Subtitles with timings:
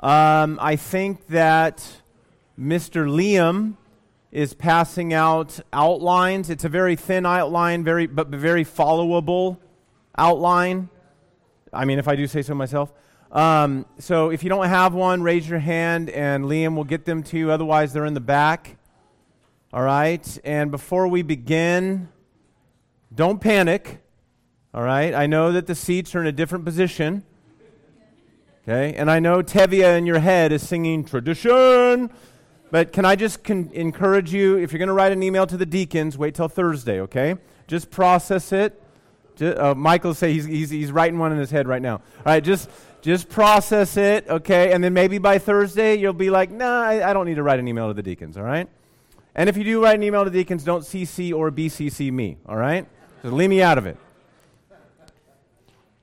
[0.00, 2.02] Um, I think that
[2.58, 3.08] Mr.
[3.08, 3.76] Liam
[4.30, 6.50] is passing out outlines.
[6.50, 9.58] It's a very thin outline, very but very followable
[10.18, 10.88] outline.
[11.72, 12.92] I mean, if I do say so myself.
[13.30, 17.22] Um, so if you don't have one, raise your hand and Liam will get them
[17.24, 17.50] to you.
[17.50, 18.76] Otherwise, they're in the back.
[19.72, 20.38] All right.
[20.44, 22.08] And before we begin,
[23.12, 24.02] don't panic.
[24.72, 25.12] All right.
[25.12, 27.24] I know that the seats are in a different position.
[28.66, 28.94] Okay.
[28.94, 32.10] And I know Tevye in your head is singing tradition.
[32.74, 35.56] But can I just con- encourage you, if you're going to write an email to
[35.56, 37.36] the deacons, wait till Thursday, okay?
[37.68, 38.82] Just process it.
[39.36, 41.94] Just, uh, Michael say he's, he's, he's writing one in his head right now.
[41.94, 42.68] All right, just,
[43.00, 44.72] just process it, okay?
[44.72, 47.60] And then maybe by Thursday you'll be like, nah, I, I don't need to write
[47.60, 48.68] an email to the deacons, all right?
[49.36, 52.38] And if you do write an email to the deacons, don't CC or BCC me,
[52.44, 52.88] all right?
[53.22, 53.96] So leave me out of it.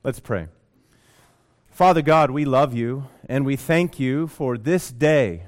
[0.03, 0.47] Let's pray.
[1.81, 5.48] Father God, we love you and we thank you for this day.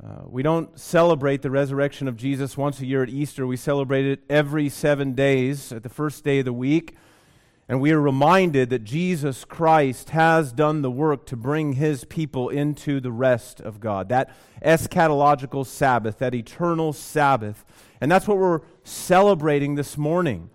[0.00, 3.44] Uh, we don't celebrate the resurrection of Jesus once a year at Easter.
[3.44, 6.94] We celebrate it every seven days at the first day of the week.
[7.68, 12.48] And we are reminded that Jesus Christ has done the work to bring his people
[12.48, 14.10] into the rest of God.
[14.10, 14.32] That
[14.64, 17.64] eschatological Sabbath, that eternal Sabbath.
[18.00, 20.50] And that's what we're celebrating this morning.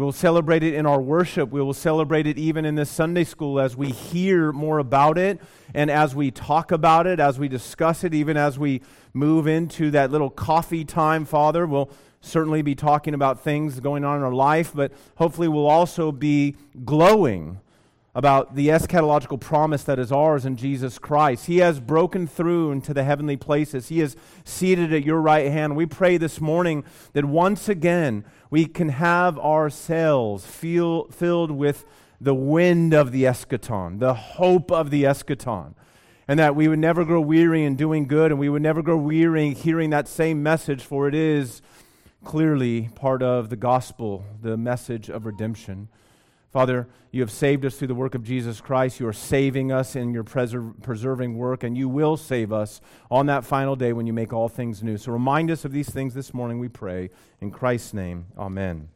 [0.00, 1.50] We will celebrate it in our worship.
[1.50, 5.38] We will celebrate it even in this Sunday school as we hear more about it
[5.74, 8.80] and as we talk about it, as we discuss it, even as we
[9.12, 11.66] move into that little coffee time, Father.
[11.66, 11.90] We'll
[12.22, 16.56] certainly be talking about things going on in our life, but hopefully we'll also be
[16.82, 17.60] glowing
[18.14, 21.46] about the eschatological promise that is ours in Jesus Christ.
[21.46, 23.88] He has broken through into the heavenly places.
[23.88, 25.76] He is seated at your right hand.
[25.76, 31.84] We pray this morning that once again we can have ourselves feel, filled with
[32.20, 35.74] the wind of the eschaton, the hope of the eschaton.
[36.28, 38.96] And that we would never grow weary in doing good, and we would never grow
[38.96, 41.62] weary in hearing that same message, for it is
[42.22, 45.88] clearly part of the gospel, the message of redemption.
[46.50, 48.98] Father, you have saved us through the work of Jesus Christ.
[48.98, 53.26] You are saving us in your preser- preserving work, and you will save us on
[53.26, 54.96] that final day when you make all things new.
[54.96, 57.10] So remind us of these things this morning, we pray.
[57.40, 58.88] In Christ's name, amen.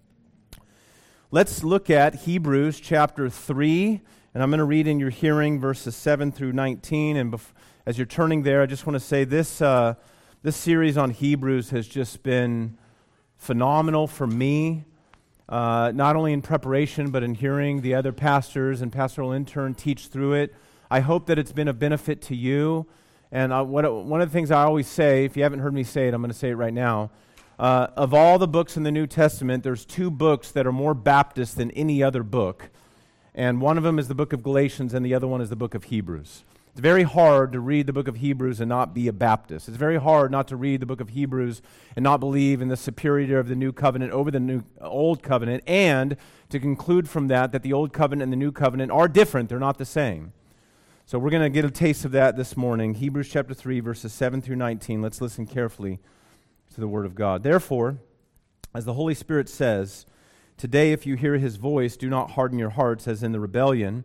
[1.30, 4.00] Let's look at Hebrews chapter 3,
[4.34, 7.16] and I'm going to read in your hearing verses 7 through 19.
[7.16, 7.52] And bef-
[7.86, 9.94] as you're turning there, I just want to say this, uh,
[10.42, 12.76] this series on Hebrews has just been
[13.36, 14.86] phenomenal for me
[15.48, 20.06] uh, not only in preparation, but in hearing the other pastors and pastoral intern teach
[20.06, 20.54] through it.
[20.90, 22.86] I hope that it's been a benefit to you.
[23.30, 25.82] And uh, what, one of the things I always say, if you haven't heard me
[25.82, 27.10] say it, I'm going to say it right now.
[27.58, 30.94] Uh, of all the books in the New Testament, there's two books that are more
[30.94, 32.70] Baptist than any other book.
[33.34, 35.56] And one of them is the book of Galatians, and the other one is the
[35.56, 36.44] book of Hebrews.
[36.74, 39.68] It's very hard to read the book of Hebrews and not be a Baptist.
[39.68, 41.62] It's very hard not to read the book of Hebrews
[41.94, 45.62] and not believe in the superiority of the new covenant over the new old covenant
[45.68, 46.16] and
[46.48, 49.60] to conclude from that that the old covenant and the new covenant are different, they're
[49.60, 50.32] not the same.
[51.06, 52.94] So we're going to get a taste of that this morning.
[52.94, 55.00] Hebrews chapter 3 verses 7 through 19.
[55.00, 56.00] Let's listen carefully
[56.74, 57.44] to the word of God.
[57.44, 57.98] Therefore,
[58.74, 60.06] as the Holy Spirit says,
[60.56, 64.04] today if you hear his voice, do not harden your hearts as in the rebellion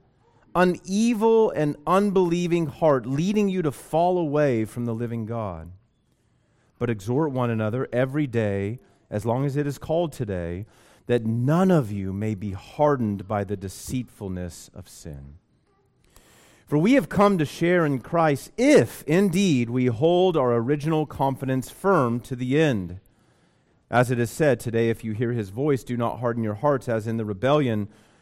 [0.55, 5.71] an evil and unbelieving heart leading you to fall away from the living God.
[6.77, 8.79] But exhort one another every day,
[9.09, 10.65] as long as it is called today,
[11.07, 15.35] that none of you may be hardened by the deceitfulness of sin.
[16.67, 21.69] For we have come to share in Christ if indeed we hold our original confidence
[21.69, 22.99] firm to the end.
[23.89, 26.87] As it is said, today, if you hear his voice, do not harden your hearts
[26.87, 27.89] as in the rebellion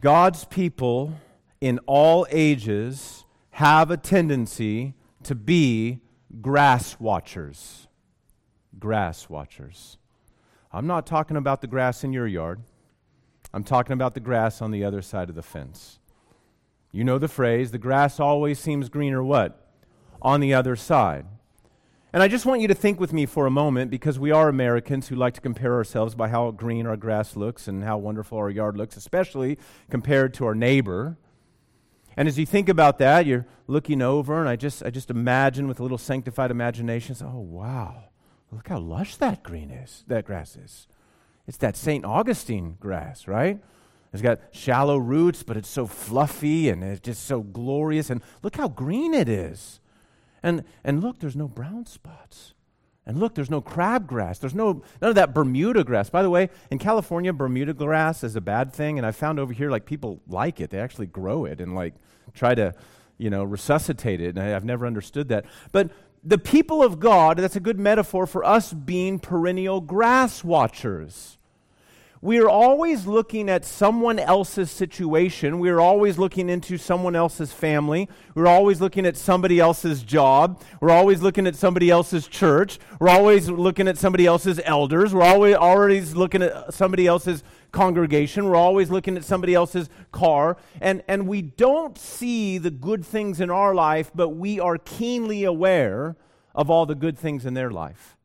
[0.00, 1.14] God's people
[1.60, 6.00] in all ages have a tendency to be
[6.40, 7.88] grass watchers.
[8.78, 9.98] Grass watchers.
[10.72, 12.60] I'm not talking about the grass in your yard.
[13.52, 15.98] I'm talking about the grass on the other side of the fence.
[16.92, 19.68] You know the phrase, the grass always seems greener what?
[20.22, 21.26] On the other side.
[22.10, 24.48] And I just want you to think with me for a moment because we are
[24.48, 28.38] Americans who like to compare ourselves by how green our grass looks and how wonderful
[28.38, 29.58] our yard looks, especially
[29.90, 31.18] compared to our neighbor.
[32.16, 35.68] And as you think about that, you're looking over, and I just, I just imagine
[35.68, 38.04] with a little sanctified imagination, oh, wow,
[38.50, 40.88] look how lush that green is, that grass is.
[41.46, 42.06] It's that St.
[42.06, 43.60] Augustine grass, right?
[44.14, 48.08] It's got shallow roots, but it's so fluffy and it's just so glorious.
[48.08, 49.80] And look how green it is.
[50.42, 52.54] And, and look, there's no brown spots.
[53.08, 54.38] And look, there's no crabgrass.
[54.38, 56.10] There's no none of that Bermuda grass.
[56.10, 59.54] By the way, in California, Bermuda grass is a bad thing, and I found over
[59.54, 60.68] here like people like it.
[60.68, 61.94] They actually grow it and like
[62.34, 62.74] try to,
[63.16, 64.36] you know, resuscitate it.
[64.36, 65.46] And I, I've never understood that.
[65.72, 65.90] But
[66.22, 71.38] the people of God, that's a good metaphor for us being perennial grass watchers.
[72.20, 75.60] We are always looking at someone else's situation.
[75.60, 78.08] We are always looking into someone else's family.
[78.34, 80.60] We're always looking at somebody else's job.
[80.80, 82.80] We're always looking at somebody else's church.
[82.98, 85.14] We're always looking at somebody else's elders.
[85.14, 88.46] We're always always looking at somebody else's congregation.
[88.46, 90.56] We're always looking at somebody else's car.
[90.80, 95.44] And, and we don't see the good things in our life, but we are keenly
[95.44, 96.16] aware
[96.52, 98.16] of all the good things in their life.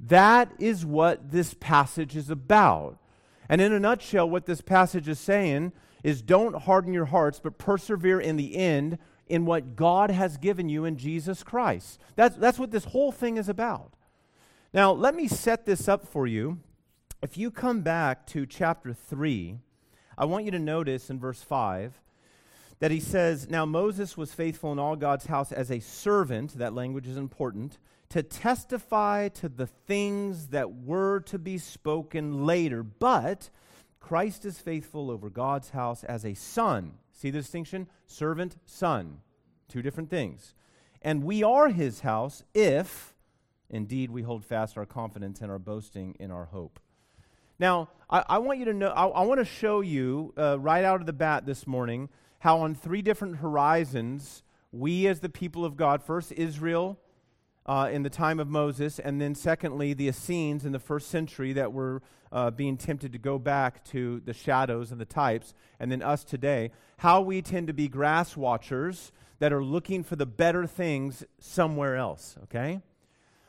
[0.00, 2.96] That is what this passage is about.
[3.48, 5.72] And in a nutshell, what this passage is saying
[6.02, 10.68] is don't harden your hearts, but persevere in the end in what God has given
[10.68, 11.98] you in Jesus Christ.
[12.16, 13.92] That's, that's what this whole thing is about.
[14.72, 16.58] Now, let me set this up for you.
[17.22, 19.58] If you come back to chapter 3,
[20.16, 22.00] I want you to notice in verse 5
[22.80, 26.58] that he says, Now Moses was faithful in all God's house as a servant.
[26.58, 27.78] That language is important
[28.10, 32.82] to testify to the things that were to be spoken later.
[32.82, 33.50] But
[34.00, 36.94] Christ is faithful over God's house as a son.
[37.12, 37.88] See the distinction?
[38.06, 39.18] Servant, son.
[39.68, 40.54] Two different things.
[41.02, 43.14] And we are his house if
[43.70, 46.80] indeed we hold fast our confidence and our boasting in our hope.
[47.58, 50.84] Now, I, I want you to know, I, I want to show you uh, right
[50.84, 52.08] out of the bat this morning
[52.38, 56.98] how on three different horizons we as the people of God, first Israel,
[57.68, 61.52] uh, in the time of Moses, and then secondly, the Essenes in the first century
[61.52, 62.00] that were
[62.32, 66.24] uh, being tempted to go back to the shadows and the types, and then us
[66.24, 71.24] today, how we tend to be grass watchers that are looking for the better things
[71.38, 72.80] somewhere else, okay?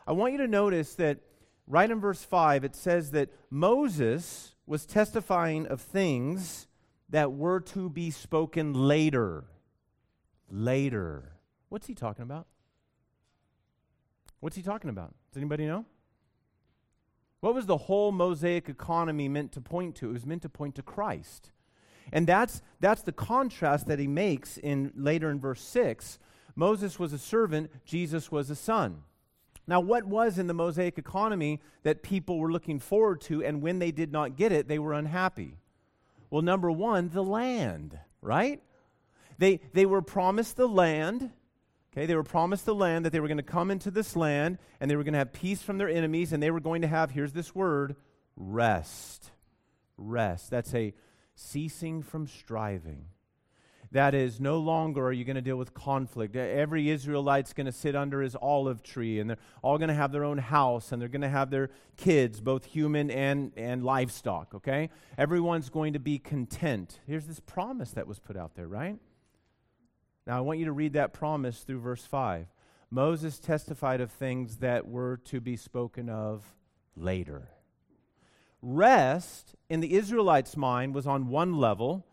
[0.05, 1.19] I want you to notice that
[1.65, 6.67] right in verse 5, it says that Moses was testifying of things
[7.07, 9.45] that were to be spoken later.
[10.51, 11.37] Later.
[11.69, 12.47] What's he talking about?
[14.39, 15.13] What's he talking about?
[15.31, 15.85] Does anybody know?
[17.41, 20.09] What was the whole Mosaic economy meant to point to?
[20.09, 21.51] It was meant to point to Christ.
[22.11, 26.19] And that's, that's the contrast that he makes in later in verse 6.
[26.55, 29.03] Moses was a servant, Jesus was a son.
[29.67, 33.79] Now, what was in the Mosaic economy that people were looking forward to, and when
[33.79, 35.57] they did not get it, they were unhappy?
[36.31, 38.61] Well, number one, the land, right?
[39.37, 41.31] They, they were promised the land,
[41.91, 44.59] Okay, they were promised the land, that they were going to come into this land,
[44.79, 46.87] and they were going to have peace from their enemies, and they were going to
[46.87, 47.95] have, here's this word,
[48.35, 49.31] rest.
[49.97, 50.51] Rest.
[50.51, 50.93] That's a
[51.33, 53.05] ceasing from striving.
[53.91, 56.35] That is, no longer are you going to deal with conflict.
[56.35, 60.11] Every Israelite's going to sit under his olive tree, and they're all going to have
[60.11, 64.53] their own house, and they're going to have their kids, both human and, and livestock,
[64.53, 64.91] okay?
[65.17, 66.99] Everyone's going to be content.
[67.07, 68.99] Here's this promise that was put out there, right?
[70.29, 72.45] Now, I want you to read that promise through verse 5.
[72.91, 76.53] Moses testified of things that were to be spoken of
[76.95, 77.49] later.
[78.61, 82.05] Rest in the Israelites' mind was on one level,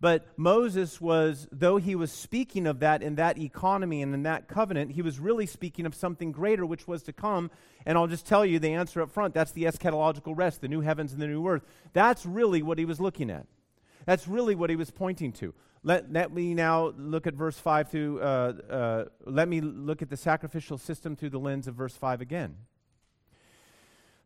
[0.00, 4.46] but Moses was, though he was speaking of that in that economy and in that
[4.46, 7.50] covenant, he was really speaking of something greater which was to come.
[7.84, 10.82] And I'll just tell you the answer up front that's the eschatological rest, the new
[10.82, 11.64] heavens and the new earth.
[11.92, 13.48] That's really what he was looking at.
[14.06, 15.54] That's really what he was pointing to.
[15.86, 20.08] Let, let me now look at verse 5 through, uh, uh, let me look at
[20.08, 22.56] the sacrificial system through the lens of verse 5 again.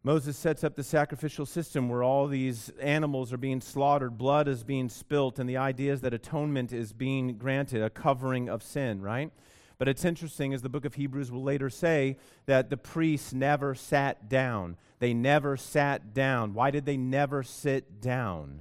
[0.05, 4.62] Moses sets up the sacrificial system where all these animals are being slaughtered, blood is
[4.62, 9.03] being spilt, and the idea is that atonement is being granted, a covering of sin,
[9.03, 9.33] right?
[9.79, 13.75] But it's interesting, as the book of Hebrews will later say, that the priests never
[13.75, 14.77] sat down.
[15.00, 16.55] They never sat down.
[16.55, 18.61] Why did they never sit down?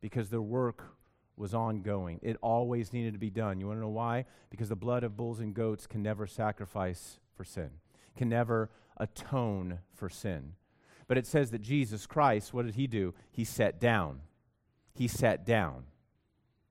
[0.00, 0.97] Because their work
[1.38, 2.20] was ongoing.
[2.22, 3.60] It always needed to be done.
[3.60, 4.24] You want to know why?
[4.50, 7.70] Because the blood of bulls and goats can never sacrifice for sin,
[8.16, 10.54] can never atone for sin.
[11.06, 13.14] But it says that Jesus Christ, what did he do?
[13.30, 14.20] He sat down.
[14.92, 15.84] He sat down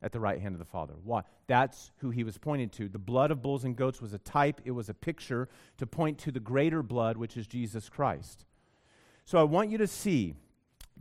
[0.02, 0.94] at the right hand of the Father.
[1.04, 1.24] Why?
[1.48, 2.88] That's who he was pointing to.
[2.88, 6.20] The blood of bulls and goats was a type, it was a picture to point
[6.20, 8.46] to the greater blood, which is Jesus Christ.
[9.26, 10.36] So I want you to see,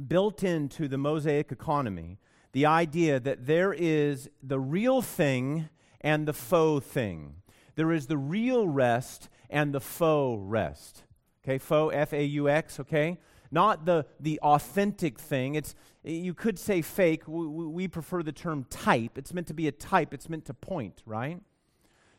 [0.08, 2.18] built into the Mosaic economy,
[2.56, 5.68] the idea that there is the real thing
[6.00, 7.34] and the faux thing.
[7.74, 11.04] There is the real rest and the faux rest.
[11.44, 13.18] Okay, faux, F A U X, okay?
[13.50, 15.54] Not the, the authentic thing.
[15.54, 17.28] It's, you could say fake.
[17.28, 19.18] We, we prefer the term type.
[19.18, 21.38] It's meant to be a type, it's meant to point, right?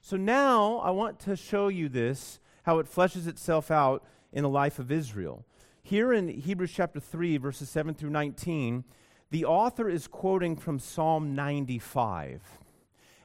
[0.02, 4.50] So now I want to show you this, how it fleshes itself out in the
[4.50, 5.48] life of Israel.
[5.82, 8.84] Here in Hebrews chapter 3, verses 7 through 19,
[9.30, 12.42] the author is quoting from Psalm 95.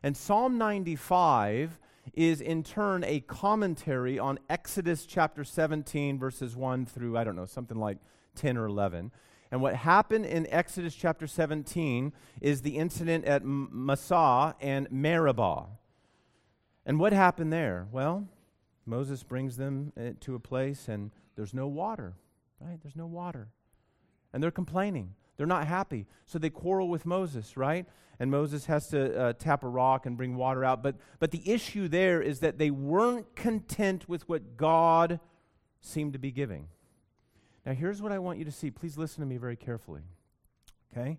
[0.02, 1.78] And Psalm 95
[2.14, 7.47] is in turn a commentary on Exodus chapter 17, verses 1 through, I don't know,
[7.47, 7.99] something like
[8.35, 9.12] 10 or 11.
[9.52, 15.66] And what happened in Exodus chapter 17 is the incident at Massah and Meribah.
[16.85, 17.87] And what happened there?
[17.92, 18.26] Well,
[18.87, 22.14] Moses brings them eh, to a place and there's no water,
[22.61, 22.78] right?
[22.82, 23.49] There's no water.
[24.32, 25.14] And they're complaining.
[25.43, 26.07] They're not happy.
[26.27, 27.85] So they quarrel with Moses, right?
[28.21, 30.85] And Moses has to uh, tap a rock and bring water out.
[30.85, 35.19] But, but the issue there is that they weren't content with what God
[35.81, 36.69] seemed to be giving.
[37.67, 38.71] Now, here's what I want you to see.
[38.71, 40.03] Please listen to me very carefully.
[40.93, 41.19] Okay?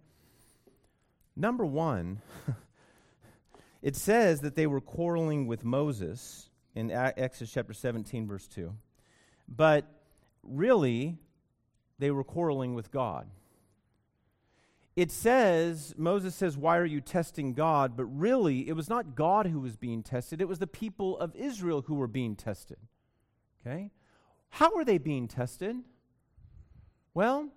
[1.36, 2.22] Number one,
[3.82, 8.74] it says that they were quarreling with Moses in Exodus chapter 17, verse 2.
[9.50, 9.84] But
[10.44, 11.18] really,
[12.00, 13.28] they were quarreling with God
[14.96, 17.98] it says, Moses says, Why are you testing God?
[17.98, 21.36] But really, it was not God who was being tested, it was the people of
[21.36, 22.78] Israel who were being tested.
[23.66, 23.92] Okay?
[24.50, 25.78] How were they being tested?
[27.14, 27.50] Well,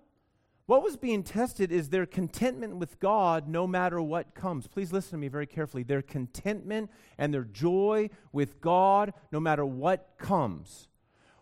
[0.65, 4.67] what was being tested is their contentment with God no matter what comes.
[4.67, 5.83] Please listen to me very carefully.
[5.83, 10.89] Their contentment and their joy with God no matter what comes.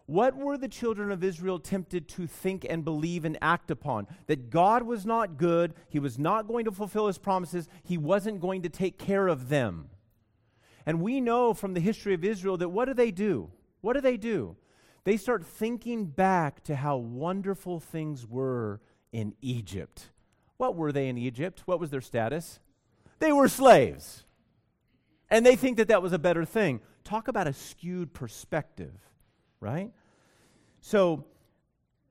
[0.08, 4.08] What were the children of Israel tempted to think and believe and act upon?
[4.28, 8.40] That God was not good, He was not going to fulfill His promises, He wasn't
[8.40, 9.90] going to take care of them.
[10.86, 13.50] And we know from the history of Israel that what do they do?
[13.82, 14.56] What do they do?
[15.06, 18.82] They start thinking back to how wonderful things were
[19.12, 20.10] in Egypt.
[20.58, 21.64] What were they in Egypt?
[21.66, 22.60] What was their status?
[23.20, 24.26] They were slaves.
[25.32, 26.82] And they think that that was a better thing.
[27.04, 28.94] Talk about a skewed perspective
[29.60, 29.92] right?
[30.82, 31.26] So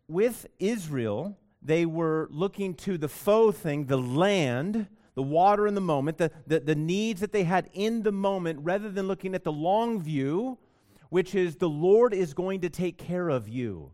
[0.08, 5.80] with Israel, they were looking to the faux thing, the land, the water in the
[5.80, 9.44] moment, the, the, the needs that they had in the moment, rather than looking at
[9.44, 10.58] the long view,
[11.08, 13.92] which is the Lord is going to take care of you.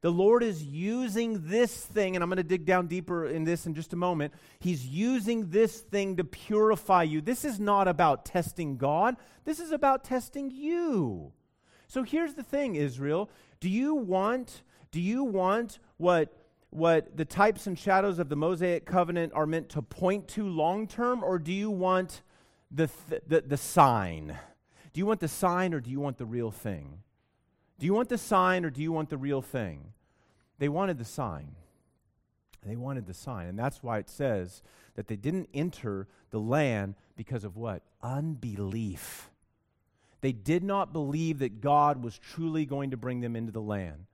[0.00, 3.66] The Lord is using this thing, and I'm going to dig down deeper in this
[3.66, 4.32] in just a moment.
[4.60, 7.20] He's using this thing to purify you.
[7.20, 11.32] This is not about testing God, this is about testing you.
[11.88, 13.30] So here's the thing, Israel.
[13.60, 16.32] Do you want, do you want what,
[16.70, 20.86] what the types and shadows of the Mosaic covenant are meant to point to long
[20.86, 22.22] term, or do you want
[22.70, 24.38] the, th- the, the sign?
[24.92, 27.00] Do you want the sign or do you want the real thing?
[27.78, 29.92] Do you want the sign or do you want the real thing?
[30.58, 31.52] They wanted the sign.
[32.66, 33.46] They wanted the sign.
[33.46, 34.62] And that's why it says
[34.96, 37.82] that they didn't enter the land because of what?
[38.02, 39.30] Unbelief.
[40.20, 44.06] They did not believe that God was truly going to bring them into the land.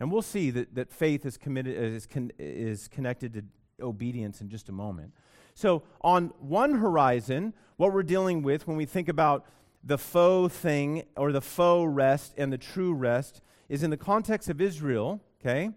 [0.00, 3.44] And we'll see that, that faith is, committed, uh, is, con, is connected to
[3.84, 5.12] obedience in just a moment.
[5.54, 9.46] So, on one horizon, what we're dealing with when we think about
[9.84, 14.48] the faux thing or the faux rest and the true rest is in the context
[14.48, 15.70] of Israel, okay?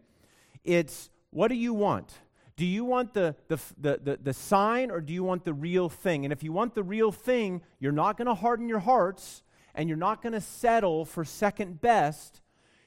[0.63, 2.13] It's what do you want?
[2.55, 5.89] Do you want the, the, the, the, the sign or do you want the real
[5.89, 6.25] thing?
[6.25, 9.43] And if you want the real thing, you're not going to harden your hearts
[9.77, 12.41] and you're not going to settle for second best.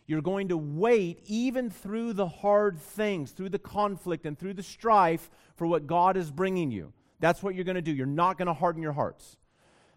[0.07, 4.63] You're going to wait even through the hard things, through the conflict and through the
[4.65, 6.93] strife for what God is bringing you.
[7.21, 7.93] That's what you're going to do.
[7.93, 9.37] You're not going to harden your hearts.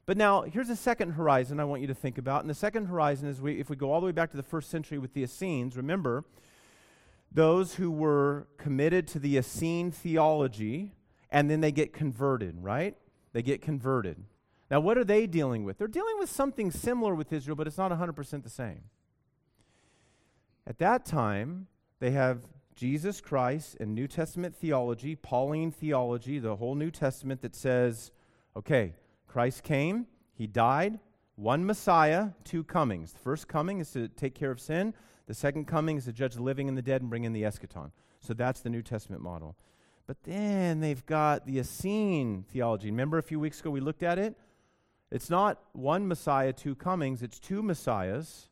[0.05, 2.41] But now, here's a second horizon I want you to think about.
[2.41, 4.43] And the second horizon is we, if we go all the way back to the
[4.43, 6.25] first century with the Essenes, remember,
[7.31, 10.91] those who were committed to the Essene theology,
[11.31, 12.95] and then they get converted, right?
[13.31, 14.23] They get converted.
[14.73, 15.77] Now, what are they dealing with?
[15.77, 18.85] They're dealing with something similar with Israel, but it's not 100% the same.
[20.65, 21.67] At that time,
[21.99, 27.53] they have Jesus Christ and New Testament theology, Pauline theology, the whole New Testament that
[27.53, 28.09] says,
[28.57, 28.95] okay,
[29.27, 30.97] Christ came, he died,
[31.35, 33.11] one Messiah, two comings.
[33.11, 34.95] The first coming is to take care of sin,
[35.27, 37.43] The second coming is to judge the living and the dead and bring in the
[37.43, 37.91] eschaton.
[38.21, 39.55] So that's the New Testament model.
[40.07, 42.89] But then they've got the Essene theology.
[42.89, 44.35] Remember a few weeks ago we looked at it?
[45.13, 48.49] It's not one Messiah, two comings, it's two Messiahs,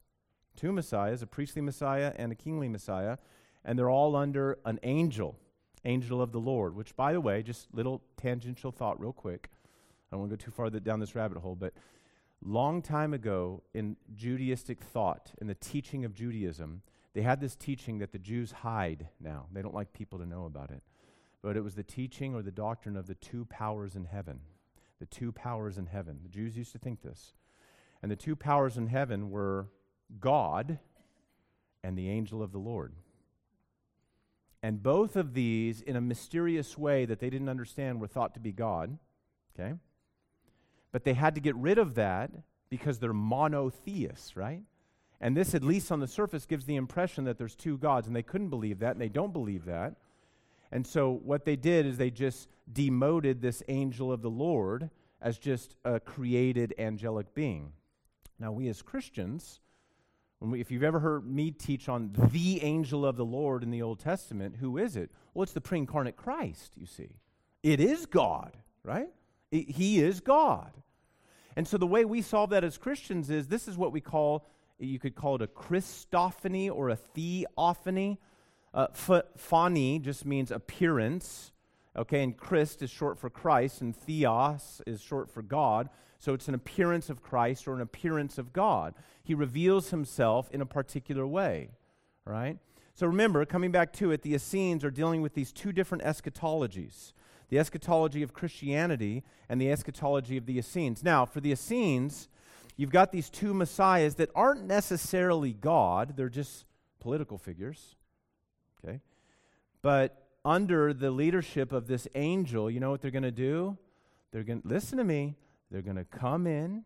[0.56, 3.18] two Messiahs, a priestly Messiah and a kingly Messiah,
[3.66, 5.40] and they're all under an angel,
[5.86, 9.50] angel of the Lord, which, by the way, just little tangential thought real quick.
[9.52, 11.74] I don't want to go too far down this rabbit hole, but
[12.44, 16.84] long time ago in Judaistic thought, in the teaching of Judaism,
[17.16, 19.48] they had this teaching that the Jews hide now.
[19.52, 20.84] They don't like people to know about it.
[21.42, 24.42] But it was the teaching or the doctrine of the two powers in heaven
[25.02, 26.20] the two powers in heaven.
[26.22, 27.34] The Jews used to think this.
[28.04, 29.68] And the two powers in heaven were
[30.20, 30.78] God
[31.84, 32.94] and the angel of the Lord.
[34.62, 38.40] And both of these, in a mysterious way that they didn't understand, were thought to
[38.40, 39.00] be God.
[39.60, 39.74] Okay?
[40.92, 42.30] But they had to get rid of that
[42.70, 44.62] because they're monotheists, right?
[45.20, 48.16] And this, at least on the surface, gives the impression that there's two gods, and
[48.16, 49.96] they couldn't believe that, and they don't believe that.
[50.72, 54.90] And so what they did is they just demoted this angel of the Lord
[55.22, 57.74] as just a created angelic being.
[58.40, 59.60] Now, we as Christians,
[60.40, 63.82] we, if you've ever heard me teach on the angel of the Lord in the
[63.82, 65.12] Old Testament, who is it?
[65.34, 67.20] Well, it's the pre incarnate Christ, you see.
[67.62, 69.10] It is God, right?
[69.52, 70.72] It, he is God.
[71.56, 74.48] And so the way we solve that as Christians is this is what we call,
[74.80, 78.20] you could call it a Christophany or a theophany.
[78.74, 81.52] Uh, phani just means appearance,
[81.96, 85.90] okay, and Christ is short for Christ, and theos is short for God.
[86.20, 88.94] So it's an appearance of Christ or an appearance of God.
[89.24, 91.72] He reveals himself in a particular way,
[92.26, 92.60] right?
[92.94, 97.14] So remember, coming back to it, the Essenes are dealing with these two different eschatologies
[97.50, 101.04] the eschatology of Christianity and the eschatology of the Essenes.
[101.04, 102.30] Now, for the Essenes,
[102.78, 106.64] you've got these two messiahs that aren't necessarily God, they're just
[107.02, 107.98] political figures.
[108.84, 109.00] Okay?
[109.82, 113.78] But under the leadership of this angel, you know what they're going to do?
[114.32, 115.36] They're going to listen to me.
[115.70, 116.84] They're going to come in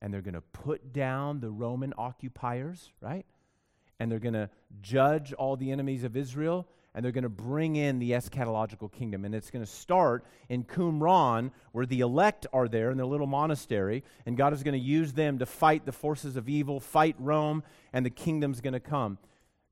[0.00, 3.24] and they're going to put down the Roman occupiers, right?
[4.00, 7.76] And they're going to judge all the enemies of Israel and they're going to bring
[7.76, 9.24] in the eschatological kingdom.
[9.24, 13.26] And it's going to start in Qumran, where the elect are there in their little
[13.26, 17.16] monastery, and God is going to use them to fight the forces of evil, fight
[17.18, 19.16] Rome, and the kingdom's going to come.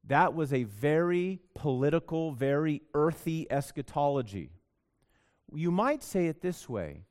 [0.04, 4.50] That was a very political, very earthy eschatology.
[5.52, 7.04] You might say it this way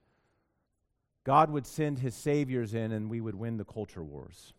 [1.23, 4.53] God would send his saviors in and we would win the culture wars.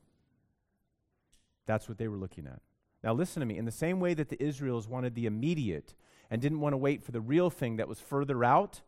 [1.67, 2.61] That's what they were looking at.
[3.03, 3.57] Now, listen to me.
[3.57, 5.95] In the same way that the Israels wanted the immediate
[6.31, 8.83] and didn't want to wait for the real thing that was further out,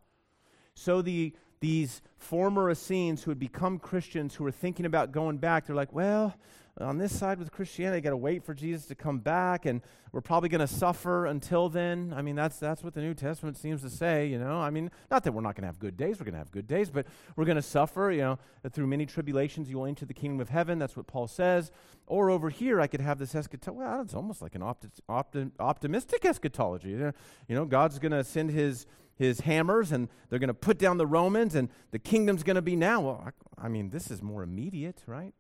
[0.74, 5.64] so the, these former Essenes who had become Christians who were thinking about going back,
[5.64, 6.34] they're like, well,
[6.80, 10.22] on this side with Christianity, got to wait for Jesus to come back, and we're
[10.22, 12.12] probably going to suffer until then.
[12.16, 14.26] I mean, that's that's what the New Testament seems to say.
[14.26, 16.32] You know, I mean, not that we're not going to have good days; we're going
[16.32, 18.10] to have good days, but we're going to suffer.
[18.10, 18.38] You know,
[18.72, 20.78] through many tribulations, you will enter the kingdom of heaven.
[20.78, 21.70] That's what Paul says.
[22.06, 23.78] Or over here, I could have this eschatology.
[23.78, 26.90] Well, it's almost like an opti- opti- optimistic eschatology.
[26.90, 27.12] You
[27.48, 28.86] know, God's going to send His
[29.22, 32.62] his hammers and they're going to put down the Romans and the kingdom's going to
[32.62, 33.00] be now.
[33.00, 33.24] Well,
[33.58, 35.34] I, I mean, this is more immediate, right?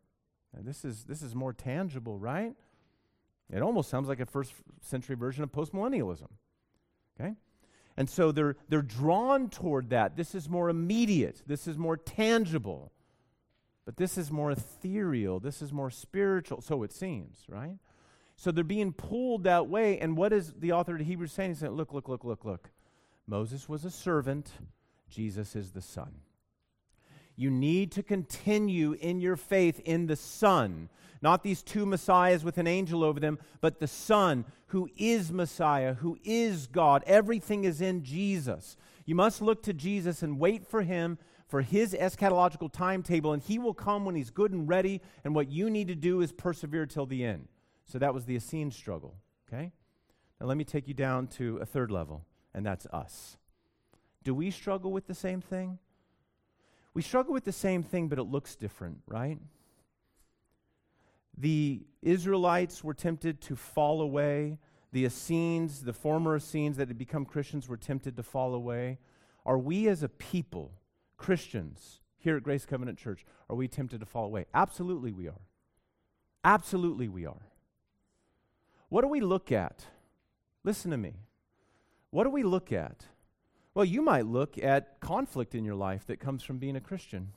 [0.60, 2.54] this is, this is more tangible, right?
[3.50, 6.28] It almost sounds like a first century version of postmillennialism.
[7.18, 7.34] Okay?
[7.96, 10.16] And so they're, they're drawn toward that.
[10.16, 12.92] This is more immediate, this is more tangible.
[13.84, 17.78] But this is more ethereal, this is more spiritual, so it seems, right?
[18.36, 19.98] So they're being pulled that way.
[19.98, 21.50] And what is the author of Hebrews saying?
[21.50, 22.70] He's saying, look, look, look, look, look.
[23.26, 24.50] Moses was a servant,
[25.08, 26.12] Jesus is the Son.
[27.36, 30.88] You need to continue in your faith in the Son.
[31.22, 35.94] Not these two Messiahs with an angel over them, but the Son who is Messiah,
[35.94, 37.04] who is God.
[37.06, 38.76] Everything is in Jesus.
[39.06, 43.58] You must look to Jesus and wait for Him for His eschatological timetable, and He
[43.58, 46.86] will come when He's good and ready, and what you need to do is persevere
[46.86, 47.48] till the end.
[47.84, 49.72] So that was the Essene struggle, okay?
[50.40, 53.36] Now let me take you down to a third level, and that's us.
[54.24, 55.78] Do we struggle with the same thing?
[56.94, 59.38] We struggle with the same thing, but it looks different, right?
[61.36, 64.58] The Israelites were tempted to fall away.
[64.92, 68.98] The Essenes, the former Essenes that had become Christians, were tempted to fall away.
[69.46, 70.72] Are we as a people,
[71.16, 74.44] Christians, here at Grace Covenant Church, are we tempted to fall away?
[74.54, 75.40] Absolutely we are.
[76.44, 77.48] Absolutely we are.
[78.88, 79.86] What do we look at?
[80.62, 81.14] Listen to me.
[82.12, 83.06] What do we look at
[83.74, 87.32] well, you might look at conflict in your life that comes from being a Christian.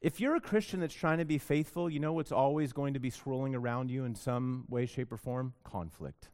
[0.00, 3.00] If you're a Christian that's trying to be faithful, you know what's always going to
[3.00, 5.52] be swirling around you in some way, shape, or form?
[5.62, 6.30] Conflict.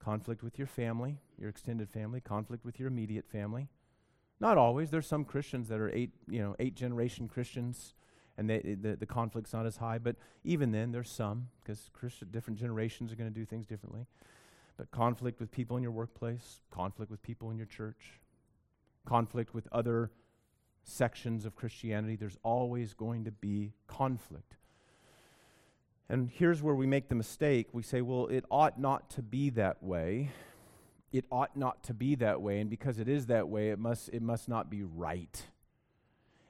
[0.00, 3.68] Conflict with your family, your extended family, conflict with your immediate family.
[4.40, 4.90] Not always.
[4.90, 7.94] There's some Christians that are eight, you know, eight generation Christians,
[8.36, 9.98] and they, the, the conflict's not as high.
[9.98, 11.88] But even then, there's some because
[12.32, 14.06] different generations are going to do things differently.
[14.80, 18.18] But conflict with people in your workplace, conflict with people in your church,
[19.04, 20.10] conflict with other
[20.84, 22.16] sections of Christianity.
[22.16, 24.56] There's always going to be conflict.
[26.08, 27.66] And here's where we make the mistake.
[27.72, 30.30] We say, well, it ought not to be that way.
[31.12, 32.58] It ought not to be that way.
[32.58, 35.44] And because it is that way, it must, it must not be right.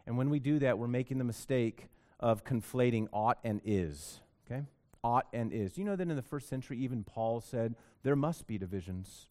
[0.06, 1.88] And when we do that, we're making the mistake
[2.20, 4.20] of conflating ought and is.
[4.46, 4.62] Okay?
[5.02, 5.78] Ought and is.
[5.78, 9.28] You know that in the first century, even Paul said there must be divisions.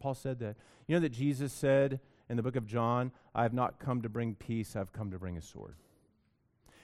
[0.00, 0.56] Paul said that.
[0.86, 4.08] You know that Jesus said in the book of John, I have not come to
[4.08, 5.74] bring peace, I've come to bring a sword.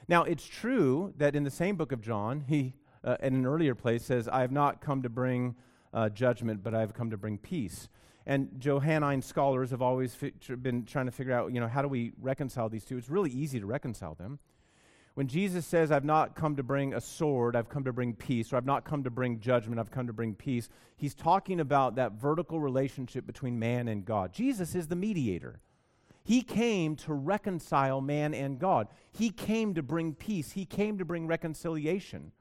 [0.09, 3.75] Now, it's true that in the same book of John, he, uh, in an earlier
[3.75, 5.55] place, says, I have not come to bring
[5.93, 7.89] uh, judgment, but I have come to bring peace.
[8.27, 11.89] And Johannine scholars have always fi- been trying to figure out, you know, how do
[11.89, 12.97] we reconcile these two?
[12.97, 14.39] It's really easy to reconcile them.
[15.15, 18.53] When Jesus says, I've not come to bring a sword, I've come to bring peace,
[18.53, 21.95] or I've not come to bring judgment, I've come to bring peace, he's talking about
[21.95, 24.33] that vertical relationship between man and God.
[24.33, 25.61] Jesus is the mediator.
[26.25, 28.89] He came to reconcile man and God.
[29.13, 30.53] He came to bring peace.
[30.53, 32.33] He came to bring reconciliation.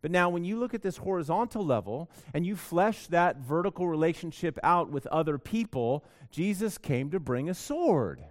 [0.00, 4.58] But now, when you look at this horizontal level and you flesh that vertical relationship
[4.62, 8.24] out with other people, Jesus came to bring a sword.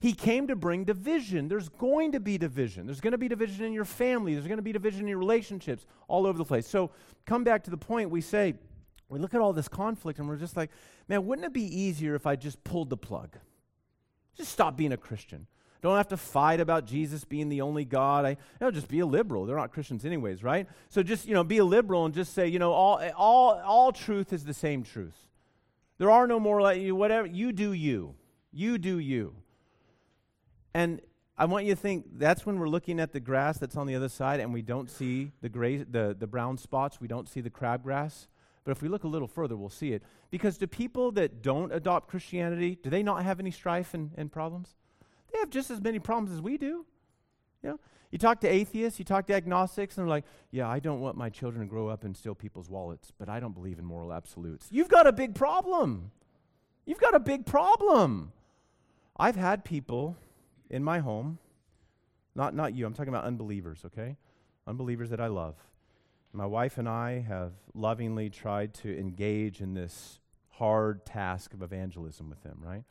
[0.00, 1.48] He came to bring division.
[1.48, 2.86] There's going to be division.
[2.86, 4.34] There's going to be division in your family.
[4.34, 6.68] There's going to be division in your relationships all over the place.
[6.68, 6.90] So,
[7.26, 8.54] come back to the point we say,
[9.08, 10.70] we look at all this conflict and we're just like,
[11.08, 13.36] man, wouldn't it be easier if I just pulled the plug?
[14.36, 15.46] Just stop being a Christian.
[15.80, 18.24] Don't have to fight about Jesus being the only God.
[18.24, 19.46] I, you know, just be a liberal.
[19.46, 20.66] They're not Christians anyways, right?
[20.88, 23.92] So just, you know, be a liberal and just say, you know, all, all, all
[23.92, 25.16] truth is the same truth.
[25.98, 27.26] There are no more like you, whatever.
[27.26, 28.14] You do you.
[28.52, 29.34] You do you.
[30.78, 31.00] And
[31.36, 33.96] I want you to think that's when we're looking at the grass that's on the
[33.96, 37.40] other side and we don't see the, gray, the, the brown spots, we don't see
[37.40, 38.28] the crabgrass.
[38.62, 40.04] But if we look a little further, we'll see it.
[40.30, 44.30] Because do people that don't adopt Christianity, do they not have any strife and, and
[44.30, 44.76] problems?
[45.32, 46.86] They have just as many problems as we do.
[47.64, 47.80] You know?
[48.12, 51.16] You talk to atheists, you talk to agnostics, and they're like, yeah, I don't want
[51.16, 54.12] my children to grow up and steal people's wallets, but I don't believe in moral
[54.12, 54.68] absolutes.
[54.70, 56.12] You've got a big problem.
[56.86, 58.30] You've got a big problem.
[59.16, 60.16] I've had people
[60.70, 61.38] in my home,
[62.34, 64.16] not, not you, I'm talking about unbelievers, okay?
[64.66, 65.56] Unbelievers that I love.
[66.32, 72.28] My wife and I have lovingly tried to engage in this hard task of evangelism
[72.28, 72.84] with them, right?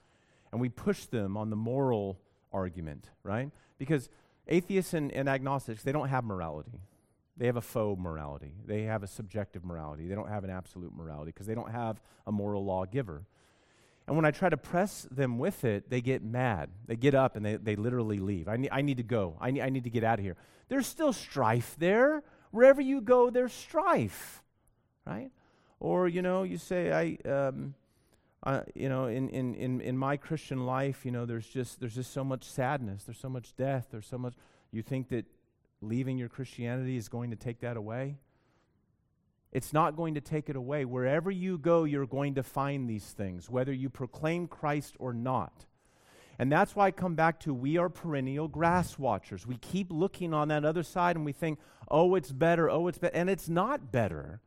[0.51, 2.19] And we push them on the moral
[2.51, 3.51] argument, right?
[3.77, 4.09] Because
[4.47, 6.81] atheists and, and agnostics, they don't have morality.
[7.37, 8.53] They have a faux morality.
[8.65, 10.07] They have a subjective morality.
[10.07, 13.23] They don't have an absolute morality because they don't have a moral lawgiver.
[14.07, 16.69] And when I try to press them with it, they get mad.
[16.85, 18.47] They get up and they, they literally leave.
[18.47, 19.35] I need, I need to go.
[19.41, 20.37] I need, I need to get out of here.
[20.69, 22.23] There's still strife there.
[22.51, 24.41] Wherever you go, there's strife,
[25.05, 25.29] right?
[25.81, 27.75] Or, you know, you say, I, um,
[28.43, 31.95] uh, you know, in, in, in, in my Christian life, you know, there's just, there's
[31.95, 33.03] just so much sadness.
[33.03, 33.87] There's so much death.
[33.91, 34.35] There's so much.
[34.71, 35.25] You think that
[35.81, 38.15] leaving your Christianity is going to take that away?
[39.51, 40.85] It's not going to take it away.
[40.85, 45.65] Wherever you go, you're going to find these things, whether you proclaim Christ or not.
[46.39, 49.47] And that's why I come back to we are perennial grass watchers.
[49.47, 52.97] We keep looking on that other side and we think, oh, it's better, oh, it's
[52.97, 53.15] better.
[53.15, 54.41] And it's not better.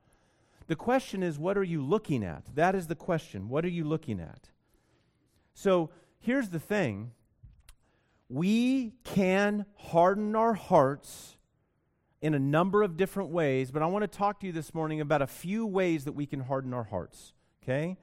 [0.69, 2.45] The question is, what are you looking at?
[2.55, 3.49] That is the question.
[3.49, 4.51] What are you looking at?
[5.55, 7.11] So here's the thing
[8.29, 11.37] we can harden our hearts
[12.23, 15.01] in a number of different ways, but I want to talk to you this morning
[15.01, 17.33] about a few ways that we can harden our hearts.
[17.63, 17.97] Okay?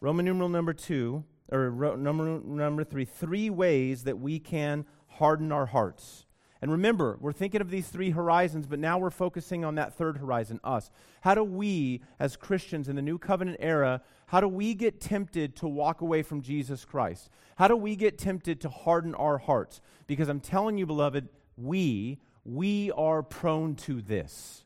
[0.00, 5.52] Roman numeral number two, or ro- number, number three, three ways that we can harden
[5.52, 6.26] our hearts.
[6.60, 10.18] And remember, we're thinking of these three horizons, but now we're focusing on that third
[10.18, 10.92] horizon, us.
[11.22, 15.56] How do we, as Christians in the new covenant era, how do we get tempted
[15.56, 17.30] to walk away from Jesus Christ?
[17.56, 19.80] How do we get tempted to harden our hearts?
[20.06, 24.64] Because I'm telling you, beloved, we we are prone to this.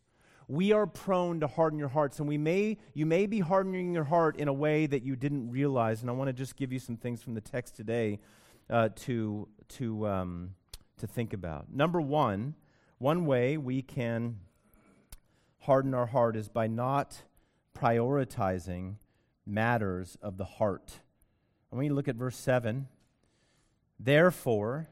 [0.49, 4.05] We are prone to harden your hearts, and we may, you may be hardening your
[4.05, 6.03] heart in a way that you didn't realize.
[6.03, 8.21] And I want to just give you some things from the text today
[8.71, 10.55] uh, to, to, um,
[10.99, 11.67] to think about.
[11.73, 12.55] Number one,
[12.99, 14.39] one way we can
[15.61, 17.23] harden our heart is by not
[17.77, 18.95] prioritizing
[19.45, 21.01] matters of the heart.
[21.73, 22.87] I want you to look at verse 7.
[23.99, 24.89] Therefore,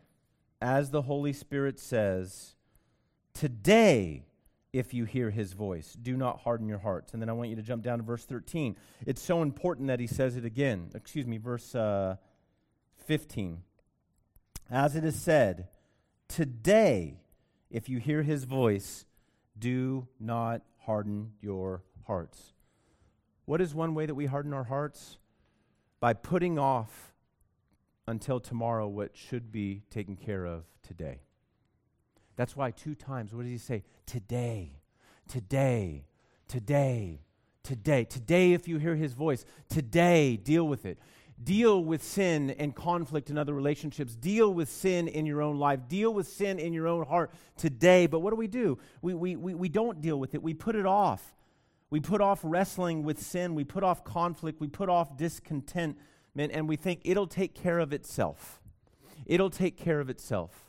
[0.61, 2.57] as the Holy Spirit says,
[3.35, 4.27] today,
[4.73, 7.13] if you hear his voice, do not harden your hearts.
[7.13, 8.77] And then I want you to jump down to verse 13.
[9.07, 10.91] It's so important that he says it again.
[10.95, 12.17] Excuse me, verse uh,
[13.07, 13.63] 15.
[14.71, 15.69] As it is said,
[16.29, 17.21] today,
[17.71, 19.05] if you hear his voice,
[19.59, 22.53] do not harden your hearts.
[23.45, 25.19] What is one way that we harden our hearts?
[26.01, 27.15] By putting off
[28.07, 31.21] until tomorrow what should be taken care of today.
[32.37, 33.85] That's why two times, what does he say?
[34.07, 34.81] Today,
[35.29, 36.07] today,
[36.49, 37.21] today,
[37.63, 38.05] today.
[38.05, 40.99] Today, if you hear his voice, today, deal with it.
[41.43, 44.15] Deal with sin and conflict in other relationships.
[44.15, 45.81] Deal with sin in your own life.
[45.89, 48.07] Deal with sin in your own heart today.
[48.07, 48.79] But what do we do?
[49.03, 51.35] We, we, we, we don't deal with it, we put it off.
[51.91, 53.55] We put off wrestling with sin.
[53.55, 54.61] We put off conflict.
[54.61, 55.97] We put off discontent
[56.37, 58.61] and we think it'll take care of itself.
[59.27, 60.64] It'll take care of itself.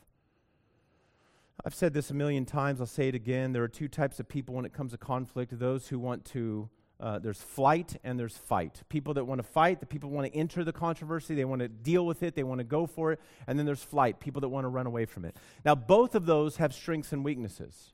[1.63, 3.53] I've said this a million times, I'll say it again.
[3.53, 6.69] There are two types of people when it comes to conflict those who want to,
[6.99, 8.83] uh, there's flight and there's fight.
[8.89, 11.69] People that want to fight, the people want to enter the controversy, they want to
[11.69, 14.49] deal with it, they want to go for it, and then there's flight, people that
[14.49, 15.37] want to run away from it.
[15.63, 17.93] Now, both of those have strengths and weaknesses.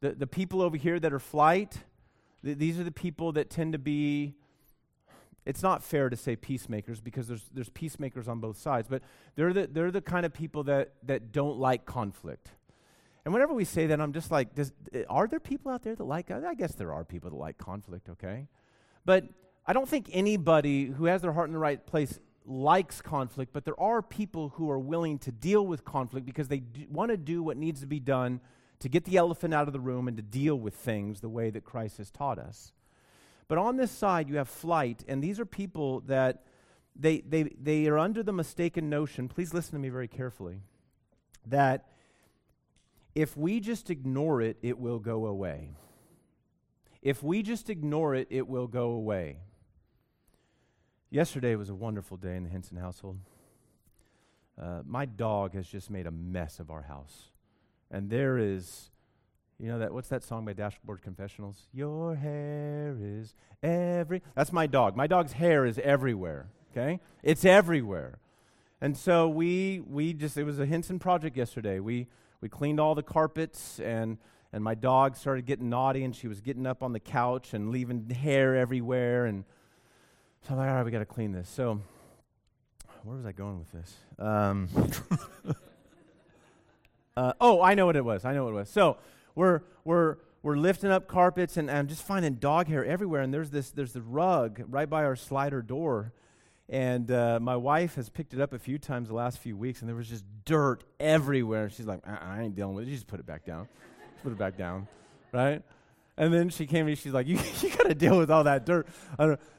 [0.00, 1.78] The, the people over here that are flight,
[2.44, 4.34] th- these are the people that tend to be
[5.44, 9.02] it's not fair to say peacemakers because there's, there's peacemakers on both sides, but
[9.34, 12.50] they're the, they're the kind of people that, that don't like conflict.
[13.24, 15.94] And whenever we say that, I'm just like, does, eh, are there people out there
[15.94, 18.46] that like, I guess there are people that like conflict, okay?
[19.04, 19.24] But
[19.66, 23.64] I don't think anybody who has their heart in the right place likes conflict, but
[23.64, 27.42] there are people who are willing to deal with conflict because they want to do
[27.42, 28.40] what needs to be done
[28.80, 31.50] to get the elephant out of the room and to deal with things the way
[31.50, 32.72] that Christ has taught us.
[33.48, 36.44] But on this side, you have flight, and these are people that
[36.94, 40.60] they, they, they are under the mistaken notion, please listen to me very carefully,
[41.46, 41.86] that
[43.18, 45.72] if we just ignore it, it will go away.
[47.02, 49.38] If we just ignore it, it will go away.
[51.10, 53.18] Yesterday was a wonderful day in the Henson household.
[54.56, 57.30] Uh, my dog has just made a mess of our house.
[57.90, 58.90] And there is
[59.58, 61.66] you know that what's that song by Dashboard Confessionals?
[61.72, 64.96] Your hair is every That's my dog.
[64.96, 67.00] My dog's hair is everywhere, okay?
[67.24, 68.20] It's everywhere.
[68.80, 71.80] And so we we just it was a Henson project yesterday.
[71.80, 72.06] We
[72.40, 74.18] we cleaned all the carpets and
[74.52, 77.70] and my dog started getting naughty and she was getting up on the couch and
[77.70, 79.44] leaving hair everywhere and
[80.42, 81.48] so I'm like, all right, we got to clean this.
[81.48, 81.80] So
[83.02, 83.96] where was I going with this?
[84.18, 84.68] Um,
[87.16, 88.24] uh, oh, I know what it was.
[88.24, 88.70] I know what it was.
[88.70, 88.98] So
[89.34, 93.22] we're, we're, we're lifting up carpets and, and I'm just finding dog hair everywhere.
[93.22, 96.12] And there's this, there's the rug right by our slider door.
[96.68, 99.80] And uh, my wife has picked it up a few times the last few weeks,
[99.80, 101.70] and there was just dirt everywhere.
[101.70, 102.88] She's like, I, I ain't dealing with it.
[102.88, 103.68] She just put it back down.
[104.12, 104.86] Just put it back down,
[105.32, 105.62] right?
[106.18, 108.44] And then she came to me, she's like, You, you got to deal with all
[108.44, 108.88] that dirt.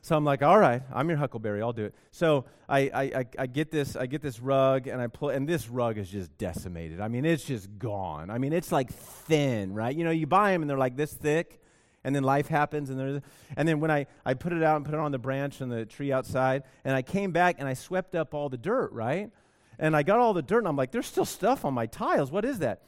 [0.02, 1.96] So I'm like, All right, I'm your Huckleberry, I'll do it.
[2.12, 5.48] So I, I, I, I, get this, I get this rug, and I pull, and
[5.48, 7.00] this rug is just decimated.
[7.00, 8.30] I mean, it's just gone.
[8.30, 9.96] I mean, it's like thin, right?
[9.96, 11.62] You know, you buy them and they're like this thick,
[12.04, 13.22] and then life happens, and there's,
[13.58, 15.72] and then when I, I put it out and put it on the branch and
[15.72, 19.30] the tree outside, and I came back and I swept up all the dirt, right?
[19.78, 22.32] And I got all the dirt, and I'm like, There's still stuff on my tiles.
[22.32, 22.82] What is that?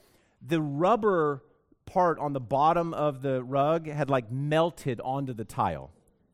[0.46, 1.44] The rubber
[1.86, 5.92] part on the bottom of the rug had like melted onto the tile.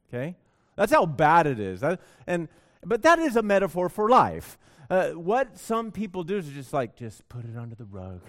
[0.08, 0.36] Okay?
[0.76, 1.82] That's how bad it is.
[1.82, 2.48] That, and
[2.86, 4.58] but that is a metaphor for life.
[4.90, 8.22] Uh, what some people do is just like just put it under the rug.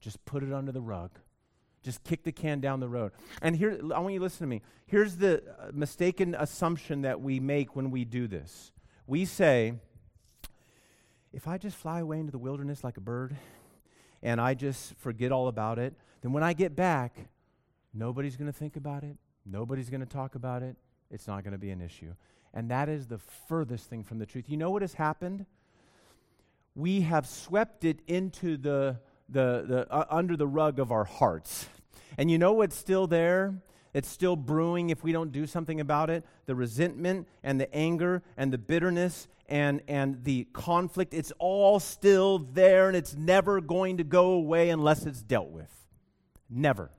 [0.00, 1.10] Just put it under the rug.
[1.82, 3.12] Just kick the can down the road.
[3.40, 4.62] And here I want you to listen to me.
[4.86, 8.72] Here's the uh, mistaken assumption that we make when we do this.
[9.06, 9.74] We say
[11.32, 13.36] if I just fly away into the wilderness like a bird
[14.22, 17.28] and I just forget all about it, then when I get back,
[17.94, 19.16] nobody's going to think about it.
[19.46, 20.76] Nobody's going to talk about it.
[21.10, 22.14] It's not going to be an issue.
[22.52, 24.46] And that is the furthest thing from the truth.
[24.48, 25.46] You know what has happened?
[26.74, 28.98] We have swept it into the,
[29.30, 31.68] the, the uh, under the rug of our hearts.
[32.18, 33.54] And you know what's still there?
[33.92, 36.24] It's still brewing if we don't do something about it.
[36.46, 42.38] The resentment and the anger and the bitterness and, and the conflict, it's all still
[42.38, 45.70] there and it's never going to go away unless it's dealt with.
[46.48, 46.90] Never.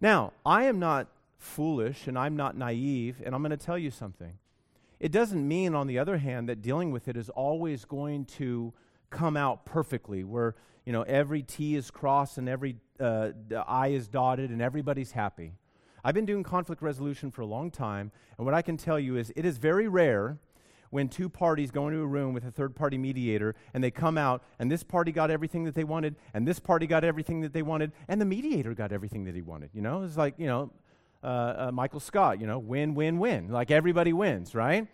[0.00, 1.08] Now, I am not
[1.38, 4.32] foolish and I'm not naive, and I'm going to tell you something.
[4.98, 8.72] It doesn't mean, on the other hand, that dealing with it is always going to
[9.10, 13.30] come out perfectly, where you know every T is crossed and every uh,
[13.66, 15.52] I is dotted and everybody's happy.
[16.02, 19.16] I've been doing conflict resolution for a long time, and what I can tell you
[19.16, 20.38] is it is very rare
[20.90, 24.18] when two parties go into a room with a third party mediator and they come
[24.18, 27.52] out and this party got everything that they wanted and this party got everything that
[27.52, 29.70] they wanted and the mediator got everything that he wanted.
[29.72, 30.70] You know, it's like, you know,
[31.22, 33.48] uh, uh, Michael Scott, you know, win, win, win.
[33.48, 34.86] Like everybody wins, right?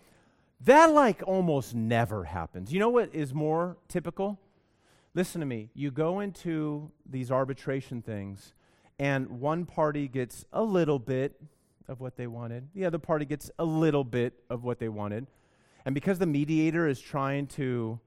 [0.64, 2.72] That like almost never happens.
[2.72, 4.38] You know what is more typical?
[5.16, 5.70] Listen to me.
[5.72, 8.52] You go into these arbitration things
[8.98, 11.40] and one party gets a little bit
[11.88, 15.26] of what they wanted, the other party gets a little bit of what they wanted.
[15.86, 17.98] And because the mediator is trying to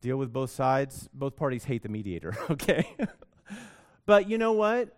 [0.00, 2.96] deal with both sides, both parties hate the mediator, okay?
[4.04, 4.88] but you know what?